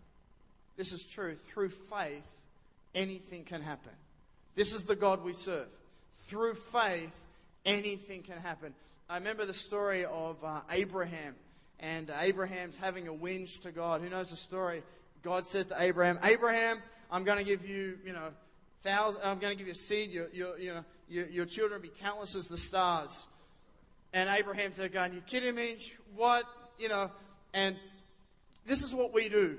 [0.76, 1.34] This is true.
[1.34, 2.26] Through faith,
[2.94, 3.92] anything can happen.
[4.54, 5.68] This is the God we serve.
[6.28, 7.14] Through faith,
[7.64, 8.74] anything can happen.
[9.08, 11.34] I remember the story of uh, Abraham,
[11.80, 14.00] and Abraham's having a whinge to God.
[14.00, 14.82] Who knows the story?
[15.22, 16.78] God says to Abraham, Abraham,
[17.10, 18.28] I'm going to give you, you know,
[18.80, 20.10] thousand, I'm going to give you a seed.
[20.10, 23.28] Your, your, you know, your, your children will be countless as the stars.
[24.12, 25.76] And Abraham's there going, you kidding me?
[26.14, 26.44] What?
[26.78, 27.10] You know,
[27.54, 27.76] and
[28.66, 29.58] this is what we do.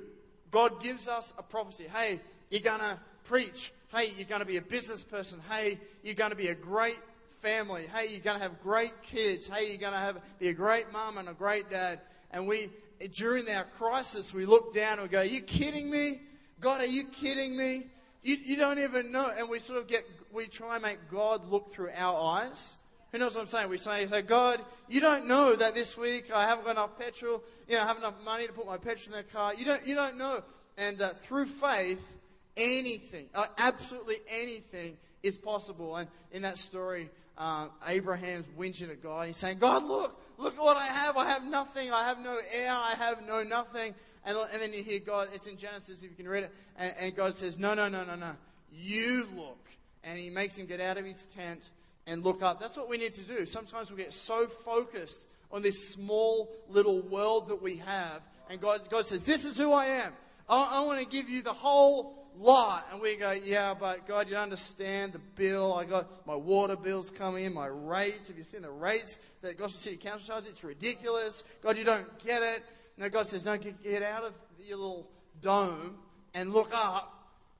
[0.51, 1.85] God gives us a prophecy.
[1.91, 3.71] Hey, you're going to preach.
[3.95, 5.39] Hey, you're going to be a business person.
[5.51, 6.97] Hey, you're going to be a great
[7.43, 7.85] family.
[7.93, 9.47] Hey, you're going to have great kids.
[9.47, 11.99] Hey, you're going to have, be a great mom and a great dad.
[12.31, 12.69] And we,
[13.13, 16.21] during our crisis, we look down and we go, Are you kidding me?
[16.59, 17.83] God, are you kidding me?
[18.23, 19.31] You, you don't even know.
[19.37, 22.77] And we sort of get, we try and make God look through our eyes.
[23.11, 23.69] Who knows what I'm saying?
[23.69, 27.75] We say, God, you don't know that this week I haven't got enough petrol, you
[27.75, 29.53] know, I have enough money to put my petrol in the car.
[29.53, 30.41] You don't, you don't know.
[30.79, 32.17] And uh, through faith,
[32.57, 35.95] anything, uh, absolutely anything is possible.
[35.95, 39.27] And in that story, uh, Abraham's whinging at God.
[39.27, 41.17] He's saying, God, look, look what I have.
[41.17, 41.91] I have nothing.
[41.91, 42.71] I have no heir.
[42.71, 43.95] I have no nothing.
[44.25, 46.51] And, and then you hear God, it's in Genesis if you can read it.
[46.77, 48.31] And, and God says, No, no, no, no, no.
[48.71, 49.57] You look.
[50.03, 51.61] And he makes him get out of his tent
[52.07, 52.59] and look up.
[52.59, 53.45] That's what we need to do.
[53.45, 58.21] Sometimes we get so focused on this small little world that we have.
[58.49, 60.13] And God, God says, This is who I am.
[60.49, 62.85] I, I want to give you the whole lot.
[62.91, 65.73] And we go, yeah, but God, you don't understand the bill.
[65.73, 68.27] I got my water bills coming in, my rates.
[68.27, 70.51] Have you seen the rates that Gosford City Council charges?
[70.51, 71.43] It's ridiculous.
[71.61, 72.61] God, you don't get it.
[72.97, 75.09] No, God says, no, get out of your little
[75.41, 75.97] dome
[76.33, 77.09] and look up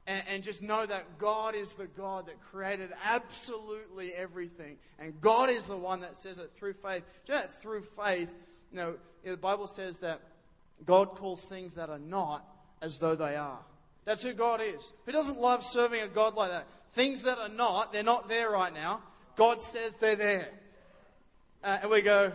[0.05, 4.75] and, and, just know that God is the God that created absolutely everything.
[4.99, 7.03] And God is the one that says it through faith.
[7.25, 8.33] You know, through faith,
[8.71, 10.19] you know, the Bible says that
[10.83, 12.45] God calls things that are not
[12.81, 13.63] as though they are.
[14.06, 14.92] That's who God is.
[15.06, 16.68] Who doesn't love serving a God like that?
[16.92, 19.02] Things that are not, they're not there right now.
[19.36, 20.50] God says they're there.
[21.63, 22.32] Uh, and we go,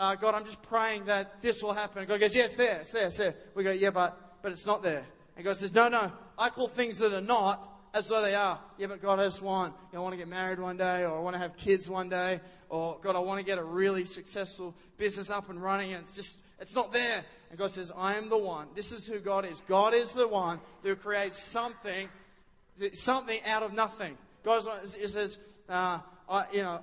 [0.00, 1.98] uh, God, I'm just praying that this will happen.
[1.98, 3.34] And God goes, yeah, it's there, it's there, it's there.
[3.54, 5.04] We go, yeah, but, but it's not there.
[5.36, 7.62] And God says, no, no, I call things that are not
[7.92, 8.58] as though they are.
[8.78, 11.04] Yeah, but God, I just want, you know, I want to get married one day,
[11.04, 13.62] or I want to have kids one day, or God, I want to get a
[13.62, 17.22] really successful business up and running, and it's just, it's not there.
[17.50, 18.68] And God says, I am the one.
[18.74, 19.60] This is who God is.
[19.68, 22.08] God is the one who creates something,
[22.94, 24.16] something out of nothing.
[24.42, 26.80] God says, uh, I, you know,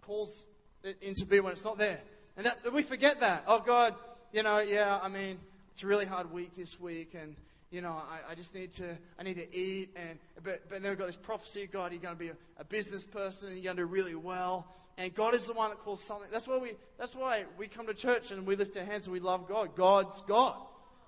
[0.00, 0.46] calls
[0.82, 2.00] it into being when it's not there.
[2.38, 3.44] And that, we forget that.
[3.46, 3.94] Oh, God,
[4.32, 5.38] you know, yeah, I mean,
[5.72, 7.36] it's a really hard week this week, and
[7.70, 10.90] you know, I, I, just need to, I need to eat, and but, but then
[10.90, 13.58] we've got this prophecy, of God, you're going to be a, a business person, and
[13.58, 16.28] you're going to do really well, and God is the one that calls something.
[16.30, 19.12] That's why we, that's why we come to church and we lift our hands and
[19.12, 19.74] we love God.
[19.74, 20.56] God's God.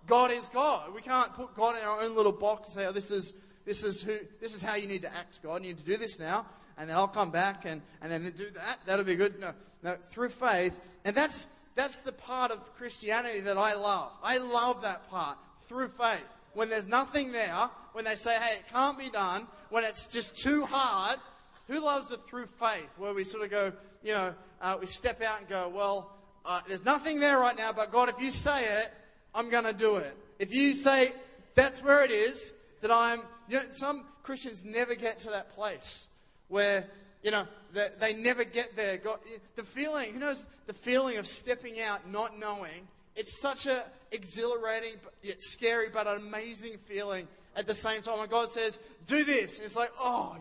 [0.07, 0.94] God is God.
[0.94, 3.85] We can't put God in our own little box and say, oh, this is, this
[3.85, 5.62] is who, this is how you need to act, God.
[5.62, 6.46] You need to do this now.
[6.79, 8.81] And then I'll come back and, and then do that.
[8.87, 9.40] That'll be good.
[9.40, 10.81] No, no, through faith.
[11.05, 14.11] And that's, that's the part of Christianity that I love.
[14.22, 15.38] I love that part.
[15.68, 16.27] Through faith.
[16.55, 20.38] When there's nothing there, when they say, hey, it can't be done, when it's just
[20.38, 21.18] too hard,
[21.66, 25.20] who loves it through faith, where we sort of go, you know, uh, we step
[25.22, 26.12] out and go, well,
[26.44, 28.88] uh, there's nothing there right now, but God, if you say it,
[29.35, 30.16] I'm going to do it.
[30.38, 31.11] If you say
[31.55, 36.09] that's where it is, that I'm, you know, some Christians never get to that place
[36.48, 36.87] where,
[37.22, 38.96] you know, they, they never get there.
[38.98, 39.18] God,
[39.57, 44.92] the feeling, who knows, the feeling of stepping out, not knowing, it's such a exhilarating,
[45.22, 47.26] yet scary, but an amazing feeling
[47.57, 48.18] at the same time.
[48.18, 50.37] When God says, do this, and it's like, oh,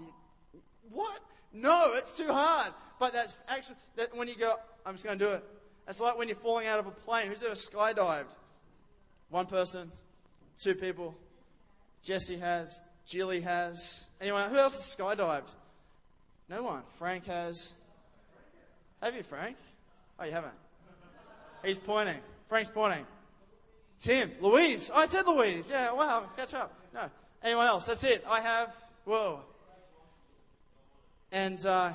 [0.95, 1.19] what?
[1.53, 2.71] No, it's too hard.
[2.99, 4.55] But that's actually, that when you go,
[4.85, 5.43] I'm just going to do it.
[5.87, 7.27] It's like when you're falling out of a plane.
[7.27, 8.33] Who's ever skydived?
[9.29, 9.91] One person,
[10.59, 11.15] two people.
[12.01, 14.07] Jesse has, Jilly has.
[14.21, 14.49] Anyone?
[14.49, 15.51] Who else has skydived?
[16.49, 16.83] No one.
[16.97, 17.73] Frank has.
[19.01, 19.57] Have you, Frank?
[20.19, 20.53] Oh, you haven't.
[21.63, 22.17] He's pointing.
[22.47, 23.05] Frank's pointing.
[23.99, 24.91] Tim, Louise.
[24.93, 25.69] I said Louise.
[25.69, 26.73] Yeah, wow, catch up.
[26.93, 27.09] No.
[27.43, 27.85] Anyone else?
[27.85, 28.23] That's it.
[28.27, 28.73] I have.
[29.05, 29.41] Whoa.
[31.31, 31.93] And uh,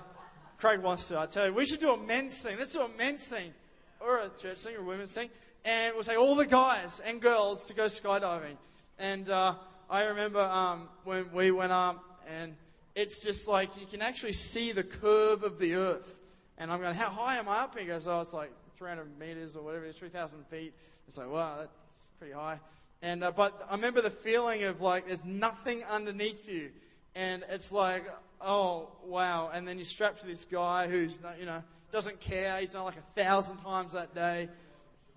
[0.59, 1.19] Craig wants to.
[1.19, 2.57] I tell you, we should do a men's thing.
[2.59, 3.53] Let's do a men's thing,
[4.01, 5.31] or a church thing, or a women's thing,
[5.65, 8.57] and we'll say all the guys and girls to go skydiving.
[8.99, 9.55] And uh,
[9.89, 12.57] I remember um, when we went up, and
[12.95, 16.19] it's just like you can actually see the curve of the earth.
[16.59, 17.79] And I'm going, how high am I up?
[17.79, 20.75] He goes, oh, it's like 300 meters or whatever it is, 3,000 feet.
[21.09, 22.61] It's like, wow, that's pretty high.
[23.03, 26.71] And uh, but I remember the feeling of like there's nothing underneath you,
[27.15, 28.05] and it's like,
[28.41, 29.51] oh wow.
[29.53, 32.59] And then you're strapped to this guy who's you know doesn't care.
[32.59, 34.49] He's done like a thousand times that day,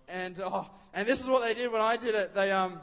[0.07, 2.33] and oh, and this is what they did when I did it.
[2.33, 2.79] They um,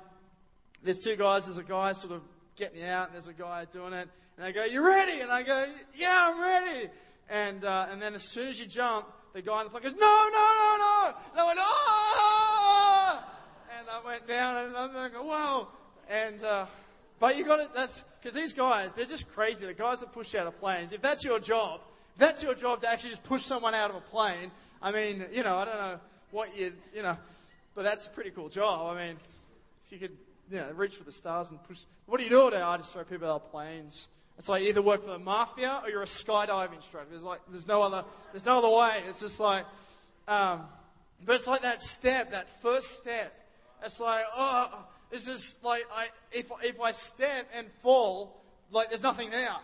[0.82, 1.46] there's two guys.
[1.46, 2.22] There's a guy sort of
[2.56, 5.30] getting you out, and there's a guy doing it, and they go, "You ready?" And
[5.30, 6.88] I go, "Yeah, I'm ready."
[7.28, 9.94] And uh, and then as soon as you jump, the guy in the plane goes,
[9.94, 13.24] "No, no, no, no!" And I went, "Oh!"
[13.78, 15.68] And I went down, and I go, "Whoa!"
[16.08, 16.66] And uh,
[17.20, 17.68] but you got it.
[17.74, 19.66] That's because these guys, they're just crazy.
[19.66, 20.92] The guys that push out of planes.
[20.92, 21.80] If that's your job,
[22.16, 24.50] that's your job to actually just push someone out of a plane.
[24.82, 27.16] I mean, you know, I don't know what you, you know,
[27.74, 28.96] but that's a pretty cool job.
[28.96, 29.16] I mean,
[29.86, 30.16] if you could,
[30.50, 31.84] you know, reach for the stars and push.
[32.06, 32.60] What do you do all day?
[32.60, 34.08] I just throw people out of planes.
[34.38, 37.10] It's like either work for the mafia or you're a skydiving instructor.
[37.10, 38.02] There's like there's no other
[38.32, 39.02] there's no other way.
[39.06, 39.66] It's just like,
[40.26, 40.62] um,
[41.26, 43.32] but it's like that step, that first step.
[43.84, 49.02] It's like oh, it's just like I if if I step and fall, like there's
[49.02, 49.56] nothing there.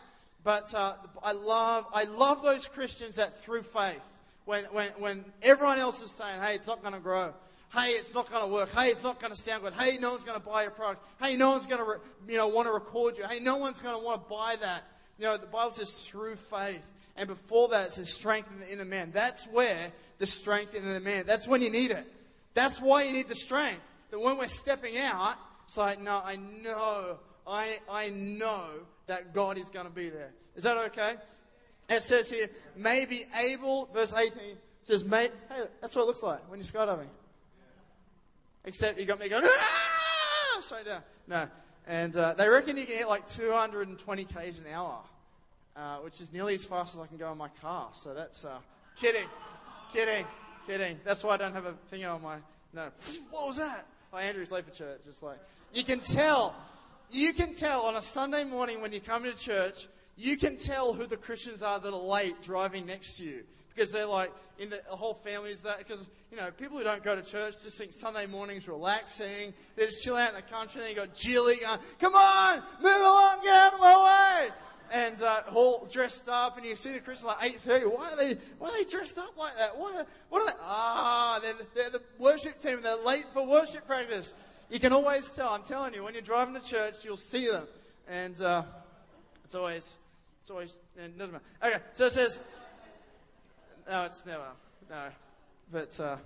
[0.44, 4.00] But uh, I love I love those Christians that through faith,
[4.44, 7.32] when when when everyone else is saying, hey, it's not going to grow.
[7.74, 8.70] Hey, it's not going to work.
[8.70, 9.74] Hey, it's not going to sound good.
[9.74, 11.04] Hey, no one's going to buy your product.
[11.20, 13.24] Hey, no one's going to, re- you know, want to record you.
[13.26, 14.84] Hey, no one's going to want to buy that.
[15.18, 16.80] You know, the Bible says through faith.
[17.16, 19.10] And before that, it says strength in the inner man.
[19.12, 21.24] That's where the strength in the man.
[21.26, 22.06] That's when you need it.
[22.54, 23.82] That's why you need the strength.
[24.18, 28.66] When we're stepping out, it's like, no, I know, I, I know
[29.06, 30.32] that God is going to be there.
[30.54, 31.14] Is that okay?
[31.88, 34.32] It says here, may be able, verse 18,
[34.82, 37.08] says, may, hey, that's what it looks like when you're skydiving.
[38.64, 39.86] Except you got me going, ah!
[40.60, 41.02] straight down.
[41.28, 41.48] No.
[41.86, 44.98] And uh, they reckon you can hit like 220 k's an hour,
[45.76, 47.90] uh, which is nearly as fast as I can go in my car.
[47.92, 48.58] So that's uh,
[48.96, 49.28] kidding,
[49.92, 50.26] kidding,
[50.66, 50.98] kidding.
[51.04, 52.38] That's why I don't have a thing on my.
[52.72, 52.90] No.
[53.30, 53.86] What was that?
[54.12, 55.00] Oh, Andrew's late for church.
[55.06, 55.38] It's like
[55.72, 56.54] you can tell.
[57.10, 59.86] You can tell on a Sunday morning when you come to church.
[60.16, 63.92] You can tell who the Christians are that are late driving next to you because
[63.92, 67.02] they're like in the, the whole family is that because you know people who don't
[67.02, 69.52] go to church just think Sunday mornings relaxing.
[69.76, 70.80] They're just chilling out in the country.
[70.82, 74.54] And you got Jilly going, "Come on, move along, get out of my way."
[74.92, 77.86] And uh, all dressed up, and you see the Christians like eight thirty.
[77.86, 78.38] Why are they?
[78.58, 79.76] Why are they dressed up like that?
[79.76, 80.58] What are, what are they?
[80.62, 82.82] Ah, they're, they're the worship team.
[82.82, 84.32] They're late for worship practice.
[84.70, 85.48] You can always tell.
[85.48, 87.66] I'm telling you, when you're driving to church, you'll see them,
[88.08, 88.62] and uh,
[89.44, 89.98] it's always,
[90.40, 90.76] it's always.
[90.96, 91.44] It doesn't matter.
[91.64, 92.38] Okay, so it says,
[93.90, 94.46] no, it's never.
[94.88, 95.08] No.
[95.72, 96.16] But uh,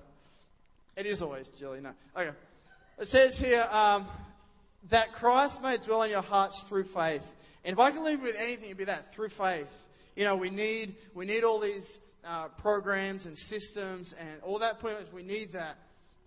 [0.96, 1.80] it is always Jilly.
[1.80, 1.92] No.
[2.14, 2.36] Okay.
[2.98, 4.06] It says here um,
[4.88, 7.36] that Christ may dwell in your hearts through faith.
[7.64, 9.68] And if I can leave with anything, it'd be that through faith.
[10.16, 14.82] You know, we need we need all these uh, programs and systems and all that.
[15.12, 15.76] We need that.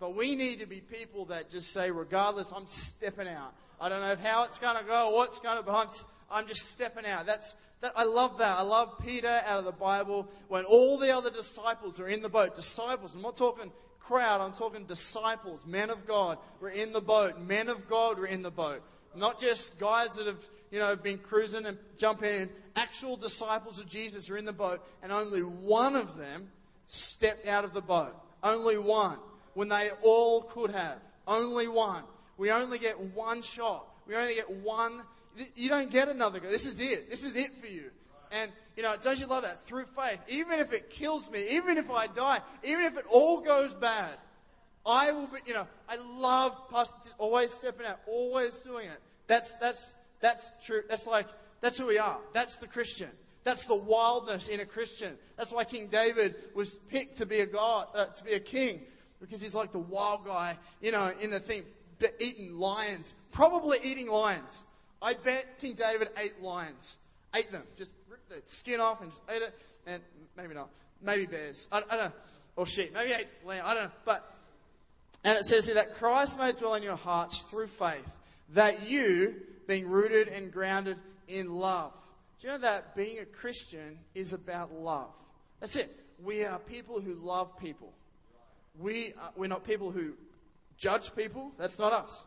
[0.00, 3.54] But we need to be people that just say, regardless, I'm stepping out.
[3.80, 5.88] I don't know how it's going to go, what's going to, but I'm,
[6.30, 7.26] I'm just stepping out.
[7.26, 8.58] That's that, I love that.
[8.58, 12.28] I love Peter out of the Bible when all the other disciples are in the
[12.28, 12.56] boat.
[12.56, 13.14] Disciples.
[13.14, 13.70] I'm not talking
[14.06, 14.40] crowd.
[14.40, 15.66] I'm talking disciples.
[15.66, 17.38] Men of God were in the boat.
[17.40, 18.82] Men of God were in the boat.
[19.14, 22.50] Not just guys that have, you know, been cruising and jumping in.
[22.76, 26.48] Actual disciples of Jesus are in the boat, and only one of them
[26.86, 28.14] stepped out of the boat.
[28.42, 29.18] Only one.
[29.54, 30.98] When they all could have.
[31.26, 32.02] Only one.
[32.36, 33.86] We only get one shot.
[34.06, 35.02] We only get one
[35.54, 36.50] you don't get another go.
[36.50, 37.10] This is it.
[37.10, 37.90] This is it for you.
[38.30, 39.60] And, you know, don't you love that?
[39.66, 43.40] Through faith, even if it kills me, even if I die, even if it all
[43.40, 44.16] goes bad,
[44.86, 49.00] I will be, you know, I love pastors always stepping out, always doing it.
[49.26, 50.82] That's, that's, that's true.
[50.88, 51.26] That's like,
[51.60, 52.18] that's who we are.
[52.32, 53.08] That's the Christian.
[53.44, 55.16] That's the wildness in a Christian.
[55.36, 58.80] That's why King David was picked to be a God, uh, to be a king,
[59.20, 61.64] because he's like the wild guy, you know, in the thing,
[62.20, 64.64] eating lions, probably eating lions.
[65.00, 66.98] I bet King David ate lions.
[67.34, 67.62] Ate them.
[67.76, 69.54] Just ripped the skin off and just ate it.
[69.86, 70.02] And
[70.36, 70.70] maybe not.
[71.02, 71.68] Maybe bears.
[71.70, 72.12] I, I don't know.
[72.56, 72.92] Or sheep.
[72.94, 73.62] Maybe ate lamb.
[73.64, 73.90] I don't know.
[74.04, 74.24] But,
[75.24, 78.16] and it says here that Christ may dwell in your hearts through faith,
[78.50, 79.34] that you,
[79.66, 81.92] being rooted and grounded in love.
[82.40, 85.12] Do you know that being a Christian is about love?
[85.60, 85.90] That's it.
[86.22, 87.92] We are people who love people.
[88.78, 90.12] We are, we're not people who
[90.76, 91.52] judge people.
[91.58, 92.24] That's not us.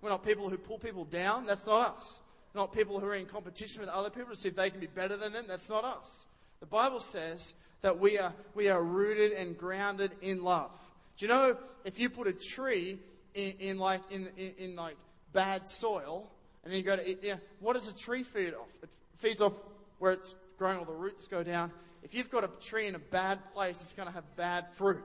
[0.00, 1.46] We're not people who pull people down.
[1.46, 2.20] That's not us.
[2.54, 4.86] Not people who are in competition with other people to see if they can be
[4.86, 5.44] better than them.
[5.48, 6.26] That's not us.
[6.60, 10.72] The Bible says that we are, we are rooted and grounded in love.
[11.16, 12.98] Do you know if you put a tree
[13.34, 14.96] in, in like in, in, in, like
[15.32, 16.30] bad soil
[16.64, 18.68] and then you go to eat, yeah, what does a tree feed off?
[18.82, 19.52] It feeds off
[19.98, 21.70] where it's growing, all the roots go down.
[22.02, 25.02] If you've got a tree in a bad place, it's going to have bad fruit.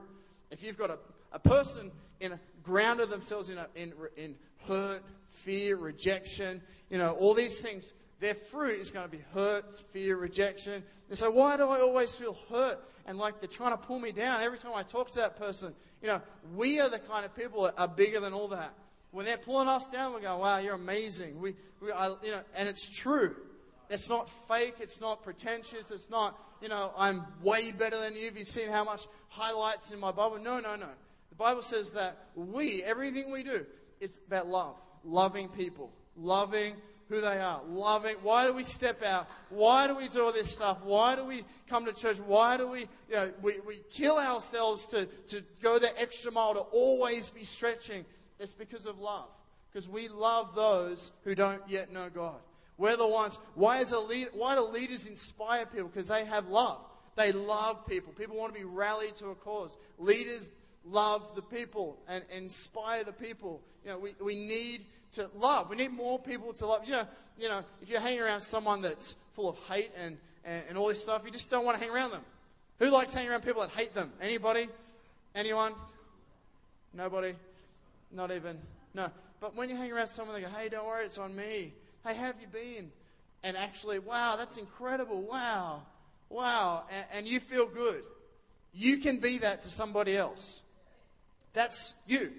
[0.50, 0.98] If you've got a,
[1.32, 4.34] a person in a, grounded themselves in, a, in, in
[4.66, 5.02] hurt,
[5.34, 10.16] fear, rejection, you know, all these things, their fruit is going to be hurt, fear,
[10.16, 10.82] rejection.
[11.08, 12.78] They say, why do I always feel hurt?
[13.06, 15.74] And like they're trying to pull me down every time I talk to that person.
[16.00, 16.22] You know,
[16.54, 18.72] we are the kind of people that are bigger than all that.
[19.10, 21.40] When they're pulling us down, we go, wow, you're amazing.
[21.40, 23.36] We, we are, you know, and it's true.
[23.90, 24.76] It's not fake.
[24.80, 25.90] It's not pretentious.
[25.90, 28.24] It's not, you know, I'm way better than you.
[28.24, 30.38] Have you seen how much highlights in my Bible?
[30.38, 30.88] No, no, no.
[31.28, 33.66] The Bible says that we, everything we do,
[34.00, 34.76] is about love.
[35.04, 35.92] Loving people.
[36.16, 36.74] Loving
[37.08, 37.60] who they are.
[37.68, 38.16] Loving.
[38.22, 39.28] Why do we step out?
[39.50, 40.82] Why do we do all this stuff?
[40.84, 42.18] Why do we come to church?
[42.18, 46.54] Why do we, you know, we, we kill ourselves to, to go the extra mile
[46.54, 48.04] to always be stretching?
[48.38, 49.28] It's because of love.
[49.72, 52.40] Because we love those who don't yet know God.
[52.78, 53.38] We're the ones.
[53.54, 55.88] Why, is a lead, why do leaders inspire people?
[55.88, 56.84] Because they have love.
[57.16, 58.12] They love people.
[58.12, 59.76] People want to be rallied to a cause.
[59.98, 60.48] Leaders
[60.84, 63.62] love the people and inspire the people.
[63.84, 65.70] You know, we, we need to love.
[65.70, 66.86] We need more people to love.
[66.86, 67.06] You know,
[67.38, 70.88] you know, if you're hanging around someone that's full of hate and, and, and all
[70.88, 72.22] this stuff, you just don't want to hang around them.
[72.78, 74.12] Who likes hanging around people that hate them?
[74.20, 74.68] Anybody?
[75.34, 75.74] Anyone?
[76.92, 77.34] Nobody?
[78.12, 78.58] Not even?
[78.94, 79.10] No.
[79.40, 81.72] But when you hang around someone, they go, hey, don't worry, it's on me.
[82.04, 82.90] Hey, how have you been?
[83.42, 85.22] And actually, wow, that's incredible.
[85.22, 85.82] Wow.
[86.30, 86.84] Wow.
[86.90, 88.02] And, and you feel good.
[88.72, 90.62] You can be that to somebody else.
[91.54, 92.30] That's you.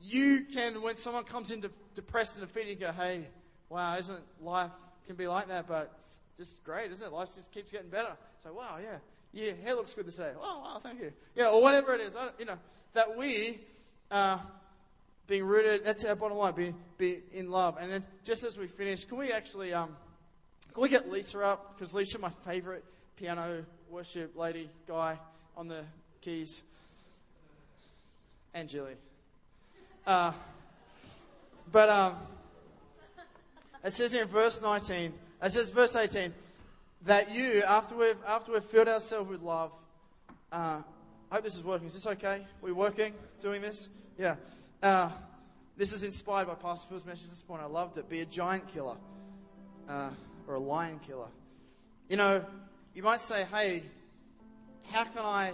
[0.00, 3.28] You can, when someone comes into depressed and defeated, go, hey,
[3.68, 4.70] wow, isn't life
[5.06, 7.12] can be like that, but it's just great, isn't it?
[7.12, 8.16] Life just keeps getting better.
[8.42, 8.98] So, wow, yeah,
[9.32, 10.32] yeah, hair looks good today.
[10.40, 11.12] Oh, wow, thank you.
[11.36, 12.58] You know, or whatever it is, you know,
[12.94, 13.58] that we,
[15.28, 17.76] being rooted, that's our bottom line, be, be in love.
[17.78, 19.94] And then just as we finish, can we actually, um,
[20.72, 21.76] can we get Lisa up?
[21.76, 22.84] Because Lisa, my favorite
[23.16, 25.18] piano worship lady, guy
[25.56, 25.84] on the
[26.22, 26.62] keys.
[28.52, 28.96] And Julie.
[30.06, 30.32] Uh,
[31.70, 32.16] but um,
[33.84, 36.34] it says in verse 19, it says verse 18,
[37.02, 39.72] that you, after we've, after we've filled ourselves with love,
[40.52, 40.82] uh,
[41.30, 41.86] I hope this is working.
[41.86, 42.44] Is this okay?
[42.60, 43.88] We working doing this?
[44.18, 44.34] Yeah.
[44.82, 45.10] Uh,
[45.76, 47.66] this is inspired by Pastor Phil's message this morning.
[47.66, 48.08] I loved it.
[48.08, 48.96] Be a giant killer
[49.88, 50.10] uh,
[50.46, 51.28] or a lion killer.
[52.08, 52.44] You know,
[52.94, 53.84] you might say, hey,
[54.90, 55.52] how can I?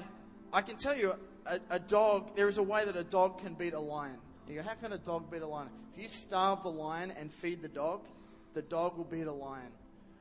[0.52, 1.12] I can tell you,
[1.48, 4.18] a, a dog, there is a way that a dog can beat a lion.
[4.48, 5.68] You go, how can a dog beat a lion?
[5.94, 8.06] If you starve the lion and feed the dog,
[8.54, 9.70] the dog will beat a lion.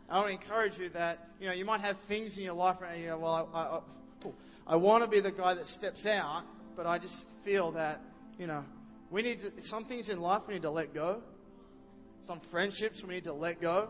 [0.09, 2.77] I want to encourage you that, you know, you might have things in your life
[2.81, 6.05] right now, you go, well, I, I, I want to be the guy that steps
[6.05, 6.43] out,
[6.75, 8.01] but I just feel that,
[8.38, 8.63] you know,
[9.09, 11.21] we need to, some things in life we need to let go.
[12.21, 13.89] Some friendships we need to let go.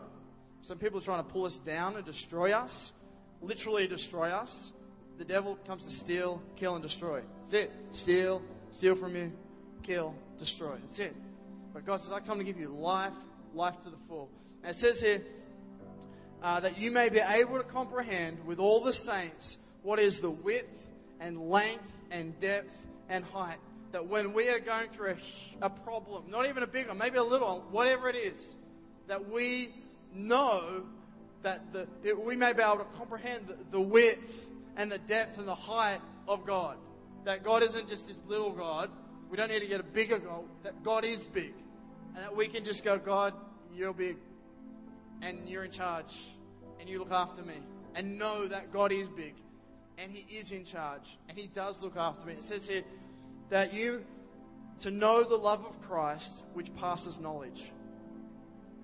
[0.62, 2.92] Some people are trying to pull us down and destroy us,
[3.40, 4.72] literally destroy us.
[5.18, 7.22] The devil comes to steal, kill, and destroy.
[7.40, 7.70] That's it.
[7.90, 9.32] Steal, steal from you,
[9.82, 10.76] kill, destroy.
[10.76, 11.16] That's it.
[11.72, 13.14] But God says, I come to give you life,
[13.54, 14.30] life to the full.
[14.62, 15.22] And it says here
[16.42, 20.30] uh, that you may be able to comprehend with all the saints what is the
[20.30, 20.86] width
[21.20, 23.58] and length and depth and height.
[23.92, 25.16] That when we are going through
[25.62, 28.56] a, a problem, not even a big one, maybe a little one, whatever it is,
[29.06, 29.70] that we
[30.12, 30.84] know
[31.42, 34.46] that the, it, we may be able to comprehend the, the width
[34.76, 36.76] and the depth and the height of God.
[37.24, 38.90] That God isn't just this little God.
[39.30, 40.44] We don't need to get a bigger God.
[40.62, 41.54] That God is big.
[42.14, 43.34] And that we can just go, God,
[43.74, 44.16] you're big.
[45.22, 46.16] And you're in charge.
[46.78, 47.56] And you look after me.
[47.94, 49.34] And know that God is big.
[49.98, 51.18] And He is in charge.
[51.28, 52.34] And He does look after me.
[52.34, 52.84] It says here
[53.48, 54.04] that you,
[54.80, 57.72] to know the love of Christ, which passes knowledge.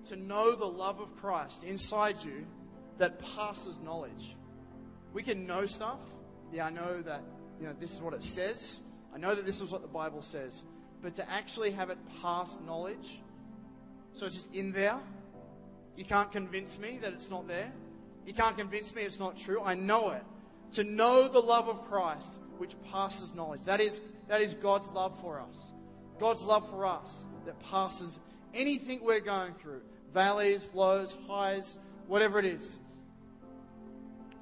[0.05, 2.45] To know the love of Christ inside you
[2.97, 4.35] that passes knowledge.
[5.13, 5.99] We can know stuff.
[6.51, 7.21] Yeah, I know that,
[7.59, 8.81] you know, this is what it says.
[9.13, 10.65] I know that this is what the Bible says.
[11.01, 13.21] But to actually have it pass knowledge,
[14.13, 14.99] so it's just in there,
[15.95, 17.71] you can't convince me that it's not there.
[18.25, 19.61] You can't convince me it's not true.
[19.61, 20.23] I know it.
[20.73, 23.63] To know the love of Christ, which passes knowledge.
[23.65, 25.73] That is, that is God's love for us.
[26.19, 28.19] God's love for us that passes
[28.53, 29.81] anything we're going through
[30.13, 32.79] valleys, lows, highs, whatever it is.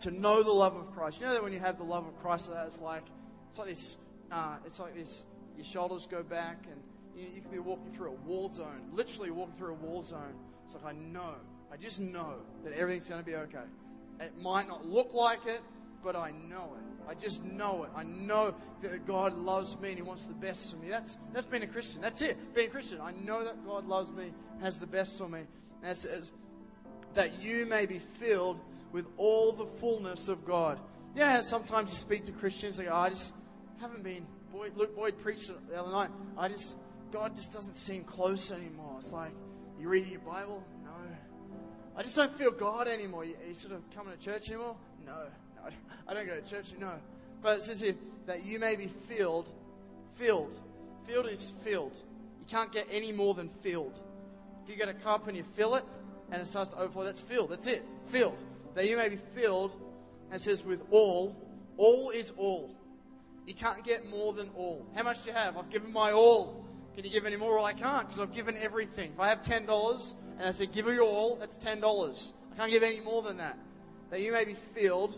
[0.02, 1.22] To know the love of Christ.
[1.22, 3.04] You know that when you have the love of Christ, that it's like,
[3.50, 3.98] it's like this
[4.32, 5.26] uh, it's like this
[5.56, 6.82] your shoulders go back and
[7.16, 10.34] you, you, can be walking through a war zone, literally walking through a war zone.
[10.66, 11.36] It's like, I know,
[11.72, 13.66] I just know that everything's going to be okay.
[14.20, 15.62] It might not look like it,
[16.02, 17.10] but I know it.
[17.10, 17.90] I just know it.
[17.96, 20.88] I know that God loves me and He wants the best for me.
[20.88, 22.02] That's, that's being a Christian.
[22.02, 22.38] That's it.
[22.56, 23.02] Being a Christian.
[23.02, 24.32] I know that God loves me,
[24.62, 25.42] has the best for me.
[25.84, 26.32] It says
[27.14, 28.62] that you may be filled
[28.92, 30.80] with all the fullness of God.
[31.16, 33.34] Yeah, sometimes you speak to Christians, they go, I just
[33.80, 34.26] haven't been.
[34.54, 36.10] Luke Boyd preached the other night.
[36.38, 36.76] I just,
[37.12, 38.96] God just doesn't seem close anymore.
[38.98, 39.32] It's like,
[39.80, 40.64] you reading your Bible?
[40.84, 40.92] No.
[41.98, 43.26] I just don't feel God anymore.
[43.26, 44.76] You, you sort of coming to church anymore?
[45.06, 45.16] No.
[45.56, 45.70] no
[46.08, 46.74] I don't go to church.
[46.80, 46.94] No.
[47.42, 47.96] But it says here
[48.28, 49.50] that you may be filled.
[50.16, 50.56] Filled.
[51.08, 51.96] Filled is filled.
[52.40, 54.00] You can't get any more than filled.
[54.64, 55.84] If you get a cup and you fill it
[56.32, 57.52] and it starts to overflow, that's filled.
[57.52, 57.84] That's it.
[58.06, 58.38] Filled.
[58.76, 59.76] That you may be filled.
[60.32, 61.36] And says with all.
[61.78, 62.76] All is all.
[63.46, 64.86] You can't get more than all.
[64.96, 65.58] How much do you have?
[65.58, 66.66] I've given my all.
[66.96, 67.56] Can you give any more?
[67.56, 69.12] Well, I can't because I've given everything.
[69.14, 72.32] If I have $10 and I say, give you all, that's $10.
[72.52, 73.58] I can't give any more than that.
[74.10, 75.18] That you may be filled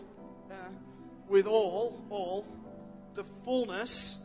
[0.50, 0.70] uh,
[1.28, 2.46] with all, all,
[3.14, 4.18] the fullness,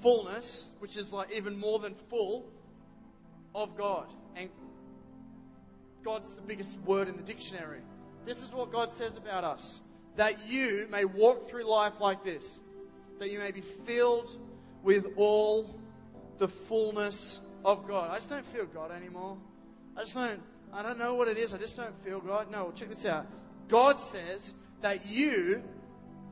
[0.00, 2.46] fullness, which is like even more than full,
[3.54, 4.06] of God.
[4.36, 4.48] And
[6.02, 7.80] God's the biggest word in the dictionary.
[8.24, 9.80] This is what God says about us
[10.16, 12.60] that you may walk through life like this,
[13.18, 14.36] that you may be filled
[14.82, 15.78] with all
[16.38, 18.10] the fullness of God.
[18.10, 19.38] I just don't feel God anymore.
[19.96, 20.42] I just don't,
[20.72, 21.54] I don't know what it is.
[21.54, 22.50] I just don't feel God.
[22.50, 23.26] No, check this out.
[23.68, 25.62] God says that you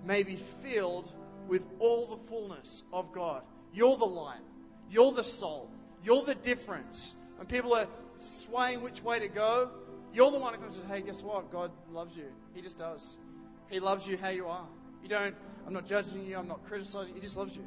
[0.05, 1.13] may be filled
[1.47, 3.43] with all the fullness of God.
[3.73, 4.41] You're the light.
[4.91, 5.71] You're the soul.
[6.03, 7.15] You're the difference.
[7.37, 7.87] When people are
[8.17, 9.71] swaying which way to go,
[10.19, 11.49] you're the one who comes and says, hey, guess what?
[11.49, 12.25] God loves you.
[12.53, 13.19] He just does.
[13.71, 14.67] He loves you how you are.
[15.01, 17.15] You don't, I'm not judging you, I'm not criticizing you.
[17.15, 17.65] He just loves you.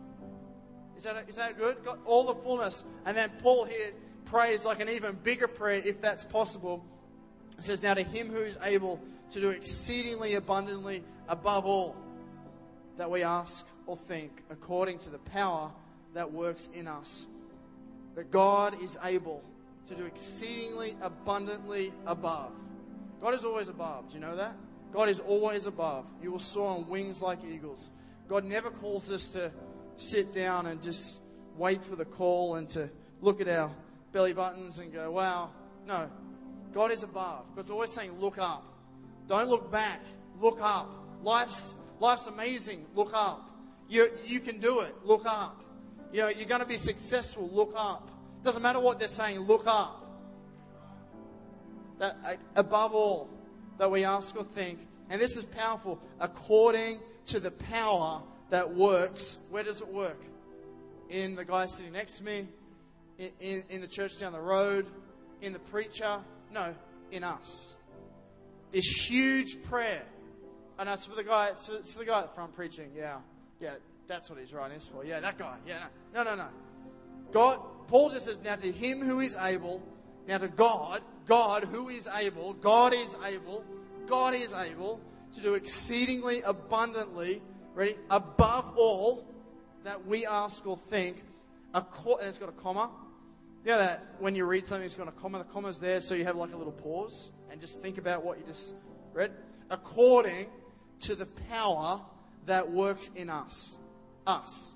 [0.98, 1.82] Is that, is that good?
[1.86, 2.84] Got all the fullness.
[3.06, 3.94] And then Paul here
[4.26, 6.84] prays like an even bigger prayer, if that's possible.
[7.58, 9.00] It says, Now to him who is able
[9.30, 11.96] to do exceedingly abundantly above all
[12.98, 15.72] that we ask or think, according to the power
[16.16, 17.28] that works in us.
[18.16, 19.42] That God is able
[19.88, 22.54] to do exceedingly abundantly above.
[23.20, 24.10] God is always above.
[24.10, 24.56] Do you know that?
[24.92, 26.06] God is always above.
[26.22, 27.90] You will soar on wings like eagles.
[28.28, 29.52] God never calls us to
[29.98, 31.20] sit down and just
[31.58, 32.90] wait for the call and to
[33.22, 33.72] look at our
[34.12, 35.52] belly buttons and go, wow.
[35.86, 36.10] No.
[36.74, 37.46] God is above.
[37.56, 38.64] God's always saying, look up.
[39.28, 40.02] Don't look back.
[40.40, 40.88] Look up.
[41.22, 42.86] Life's, life's amazing.
[42.96, 43.42] Look up.
[43.88, 44.96] You, you can do it.
[45.04, 45.58] Look up.
[46.12, 47.50] You know, you're going to be successful.
[47.52, 48.10] Look up.
[48.44, 49.40] Doesn't matter what they're saying.
[49.40, 49.98] Look up.
[52.00, 53.30] That uh, above all
[53.78, 59.38] that we ask or think, and this is powerful, according to the power that works.
[59.50, 60.20] Where does it work?
[61.10, 62.48] In the guy sitting next to me,
[63.18, 64.88] in, in, in the church down the road,
[65.42, 66.20] in the preacher.
[66.52, 66.74] No,
[67.12, 67.76] in us.
[68.72, 70.04] This huge prayer.
[70.80, 72.92] And that's for the guy, it's for, it's for the guy at the front preaching.
[72.96, 73.18] Yeah,
[73.60, 73.76] yeah,
[74.08, 75.06] that's what he's writing this for.
[75.06, 75.58] Yeah, that guy.
[75.68, 76.50] Yeah, no, no, no, no.
[77.32, 77.60] God,
[77.92, 79.84] Paul just says, now to him who is able,
[80.26, 83.66] now to God, God who is able, God is able,
[84.08, 85.02] God is able
[85.34, 87.42] to do exceedingly abundantly,
[87.76, 89.28] ready, above all
[89.84, 91.22] that we ask or think.
[91.74, 92.92] A co- it's got a comma.
[93.66, 95.40] You know that when you read something, it's got a comma.
[95.40, 98.38] The comma's there, so you have like a little pause and just think about what
[98.38, 98.74] you just
[99.12, 99.32] read.
[99.70, 100.48] According
[101.02, 102.00] to the power
[102.46, 103.76] that works in us.
[104.26, 104.76] Us.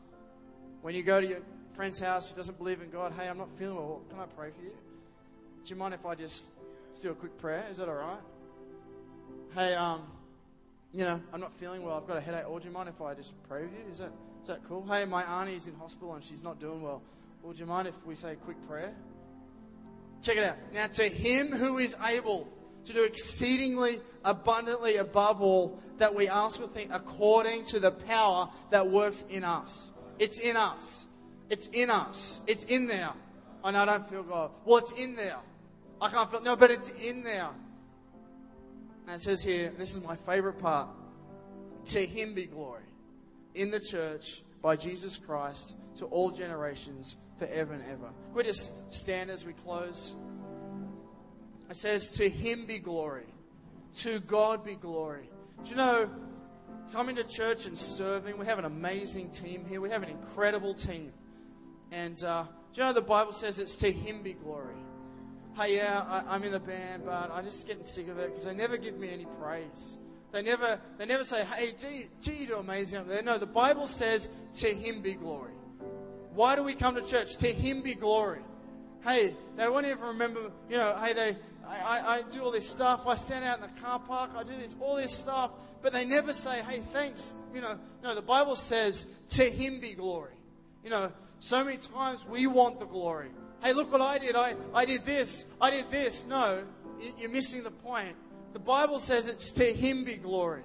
[0.81, 1.39] When you go to your
[1.75, 4.01] friend's house who doesn't believe in God, hey, I'm not feeling well.
[4.09, 4.71] Can I pray for you?
[4.71, 6.49] Do you mind if I just
[7.01, 7.65] do a quick prayer?
[7.69, 8.19] Is that all right?
[9.53, 10.01] Hey, um,
[10.93, 11.97] you know, I'm not feeling well.
[11.97, 12.47] I've got a headache.
[12.47, 13.91] Or do you mind if I just pray with you?
[13.91, 14.11] Is that
[14.41, 14.85] is that cool?
[14.87, 17.01] Hey, my auntie's in hospital and she's not doing well.
[17.43, 18.93] Would you mind if we say a quick prayer?
[20.21, 20.55] Check it out.
[20.73, 22.47] Now, to him who is able
[22.85, 28.49] to do exceedingly abundantly above all that we ask or think according to the power
[28.69, 29.91] that works in us.
[30.19, 31.07] It's in us.
[31.49, 32.41] It's in us.
[32.47, 33.11] It's in there.
[33.63, 34.51] Know I don't feel God.
[34.63, 35.39] Well, it's in there.
[35.99, 37.49] I can't feel, no, but it's in there.
[39.07, 40.89] And it says here, this is my favorite part.
[41.85, 42.83] To him be glory
[43.53, 48.07] in the church by Jesus Christ to all generations forever and ever.
[48.07, 50.13] Can we just stand as we close?
[51.69, 53.25] It says, To him be glory.
[53.97, 55.29] To God be glory.
[55.63, 56.09] Do you know,
[56.91, 59.81] coming to church and serving, we have an amazing team here.
[59.81, 61.13] We have an incredible team.
[61.95, 62.43] And uh,
[62.73, 64.75] do you know the Bible says it's to him be glory?
[65.55, 68.43] Hey, yeah, I, am in the band, but I'm just getting sick of it because
[68.43, 69.95] they never give me any praise.
[70.33, 73.21] They never, they never say, hey, gee, gee, you do amazing up there.
[73.21, 75.53] No, the Bible says, to him be glory.
[76.33, 77.37] Why do we come to church?
[77.37, 78.41] To him be glory.
[79.01, 82.69] Hey, they won't even remember, you know, hey, they, I, I, I do all this
[82.69, 83.07] stuff.
[83.07, 84.31] I stand out in the car park.
[84.35, 85.51] I do this, all this stuff.
[85.81, 87.31] But they never say, hey, thanks.
[87.53, 90.33] You know, no, the Bible says, to him be glory.
[90.83, 91.11] You know,
[91.45, 93.29] so many times we want the glory.
[93.61, 94.35] Hey, look what I did.
[94.35, 95.45] I, I did this.
[95.61, 96.25] I did this.
[96.25, 96.63] No,
[97.19, 98.15] you're missing the point.
[98.53, 100.63] The Bible says it's to Him be glory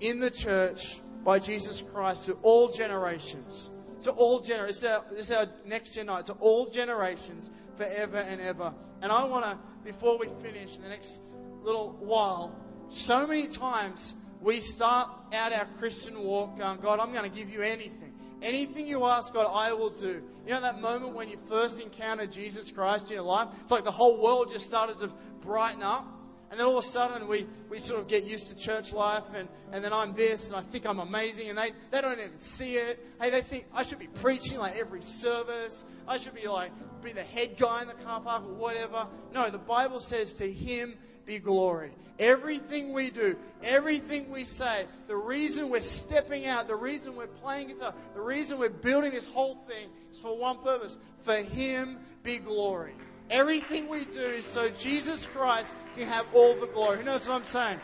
[0.00, 3.70] in the church by Jesus Christ to all generations.
[4.02, 4.82] To all generations.
[5.12, 6.24] This, is our next gen night.
[6.24, 8.74] To all generations forever and ever.
[9.00, 11.20] And I want to, before we finish in the next
[11.62, 12.58] little while,
[12.88, 17.48] so many times we start out our Christian walk going, God, I'm going to give
[17.48, 18.09] you anything.
[18.42, 20.22] Anything you ask, God, I will do.
[20.46, 23.48] You know that moment when you first encounter Jesus Christ in your life?
[23.60, 25.10] It's like the whole world just started to
[25.42, 26.06] brighten up.
[26.50, 29.22] And then all of a sudden, we, we sort of get used to church life,
[29.36, 32.36] and, and then I'm this, and I think I'm amazing, and they, they don't even
[32.36, 32.98] see it.
[33.20, 35.84] Hey, they think I should be preaching like every service.
[36.08, 36.72] I should be like,
[37.04, 39.06] be the head guy in the car park or whatever.
[39.32, 40.98] No, the Bible says to him
[41.30, 41.92] be glory.
[42.18, 47.68] Everything we do, everything we say, the reason we're stepping out, the reason we're playing
[47.68, 52.38] guitar, the reason we're building this whole thing is for one purpose for him be
[52.38, 52.94] glory.
[53.30, 56.98] Everything we do is so Jesus Christ can have all the glory.
[56.98, 57.78] Who knows what I'm saying?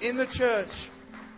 [0.00, 0.88] In the church,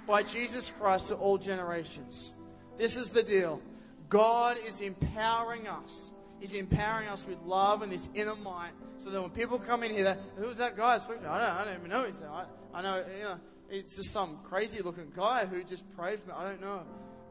[0.06, 2.32] by Jesus Christ to all generations.
[2.78, 3.60] This is the deal.
[4.08, 6.12] God is empowering us.
[6.42, 9.92] He's empowering us with love and this inner might so that when people come in
[9.92, 10.96] here, who's that guy?
[10.96, 12.04] I don't, I don't even know.
[12.04, 13.38] He's, I, I know, you know,
[13.70, 16.34] it's just some crazy looking guy who just prayed for me.
[16.36, 16.82] I don't know.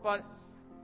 [0.01, 0.23] But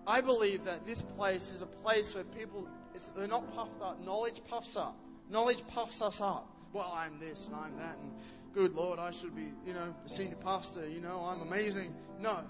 [0.06, 2.68] I believe that this place is a place where people,
[3.16, 4.04] they're not puffed up.
[4.04, 4.98] Knowledge puffs up.
[5.30, 6.50] Knowledge puffs us up.
[6.74, 8.12] Well, I'm this and I'm that, and
[8.54, 11.96] good Lord, I should be, you know, a senior pastor, you know, I'm amazing.
[12.20, 12.42] No,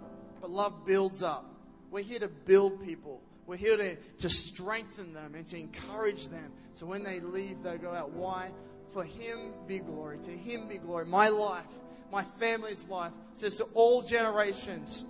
[0.42, 1.46] but love builds up.
[1.92, 3.22] We're here to build people.
[3.48, 6.52] We're here to, to strengthen them and to encourage them.
[6.74, 8.12] So when they leave, they go out.
[8.12, 8.52] Why?
[8.94, 10.20] For Him be glory.
[10.20, 11.06] To Him be glory.
[11.06, 11.66] My life,
[12.12, 15.06] my family's life says to all generations,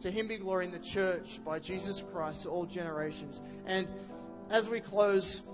[0.00, 3.40] to him be glory in the church by Jesus Christ to all generations.
[3.64, 3.88] And
[4.50, 5.48] as we close,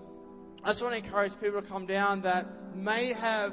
[0.64, 3.53] I just want to encourage people to come down that may have,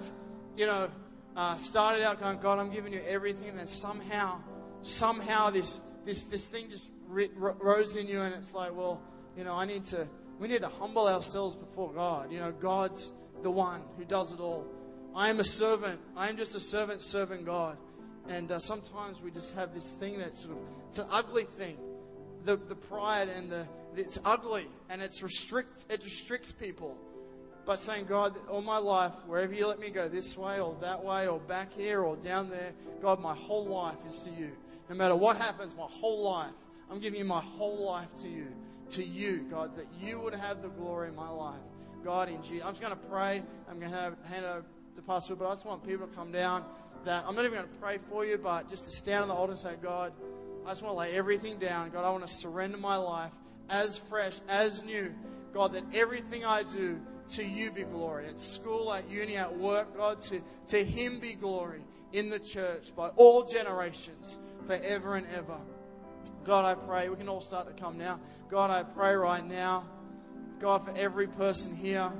[0.56, 0.90] you know,
[1.36, 4.42] uh, started out going, God, I'm giving you everything, and then somehow,
[4.82, 9.02] somehow this this this thing just rose in you, and it's like, well,
[9.38, 10.08] you know, I need to,
[10.40, 12.32] we need to humble ourselves before God.
[12.32, 13.12] You know, God's
[13.44, 14.66] the one who does it all.
[15.16, 16.00] I am a servant.
[16.16, 17.78] I am just a servant serving God.
[18.28, 21.78] And uh, sometimes we just have this thing that sort of, it's an ugly thing.
[22.44, 26.98] The, the pride and the, it's ugly and it's restrict, it restricts people.
[27.66, 31.04] But saying, God, all my life, wherever you let me go, this way or that
[31.04, 34.52] way or back here or down there, God, my whole life is to you.
[34.90, 36.54] No matter what happens, my whole life,
[36.90, 38.48] I'm giving my whole life to you.
[38.92, 41.60] To you, God, that you would have the glory in my life.
[42.06, 42.64] God, in Jesus.
[42.66, 43.44] I'm just going to pray.
[43.70, 44.66] I'm going to hand it over
[44.96, 46.64] to Pastor, but I just want people to come down
[47.04, 49.34] that I'm not even going to pray for you, but just to stand on the
[49.34, 50.14] altar and say, God,
[50.66, 51.90] I just want to lay everything down.
[51.90, 53.32] God, I want to surrender my life
[53.70, 55.14] as fresh, as new.
[55.54, 58.28] God, that everything I do to you be glory.
[58.28, 61.82] At school, at uni, at work, God, to, to him be glory
[62.14, 65.60] in the church by all generations, forever and ever.
[66.44, 68.20] God, I pray, we can all start to come now.
[68.50, 69.90] God, I pray right now,
[70.60, 72.12] God, for every person here,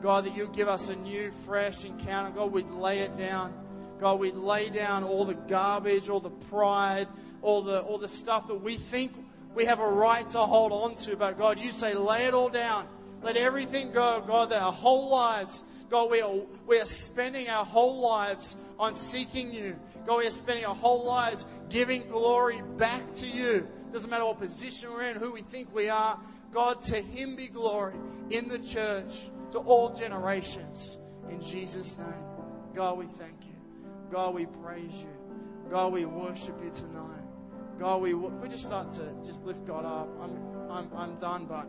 [0.00, 2.30] God, that you give us a new, fresh encounter.
[2.30, 3.54] God, we'd lay it down.
[3.98, 7.08] God, we'd lay down all the garbage, all the pride,
[7.42, 9.12] all the, all the stuff that we think
[9.54, 11.16] we have a right to hold on to.
[11.16, 12.86] But God, you say, lay it all down.
[13.22, 16.36] Let everything go, God, that our whole lives, God, we are,
[16.66, 19.76] we are spending our whole lives on seeking you.
[20.08, 23.68] God, we are spending our whole lives giving glory back to you.
[23.92, 26.18] Doesn't matter what position we're in, who we think we are.
[26.50, 27.94] God, to Him be glory
[28.30, 30.96] in the church to all generations.
[31.28, 32.24] In Jesus' name,
[32.74, 33.54] God, we thank you.
[34.10, 35.10] God, we praise you.
[35.68, 37.24] God, we worship you tonight.
[37.78, 40.08] God, we we just start to just lift God up.
[40.22, 41.68] I'm I'm I'm done, but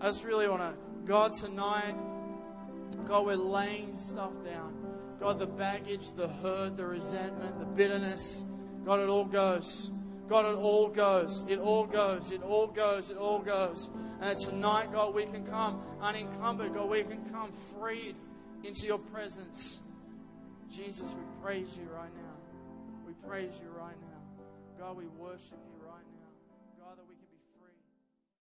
[0.00, 1.96] I just really want to God tonight.
[3.06, 4.83] God, we're laying stuff down.
[5.24, 8.44] God, the baggage, the hurt, the resentment, the bitterness.
[8.84, 9.90] God, it all goes.
[10.28, 11.46] God, it all goes.
[11.48, 12.30] It all goes.
[12.30, 13.08] It all goes.
[13.08, 13.88] It all goes.
[14.20, 16.74] And tonight, God, we can come unencumbered.
[16.74, 18.16] God, we can come freed
[18.64, 19.80] into your presence.
[20.70, 22.36] Jesus, we praise you right now.
[23.06, 24.84] We praise you right now.
[24.84, 25.73] God, we worship you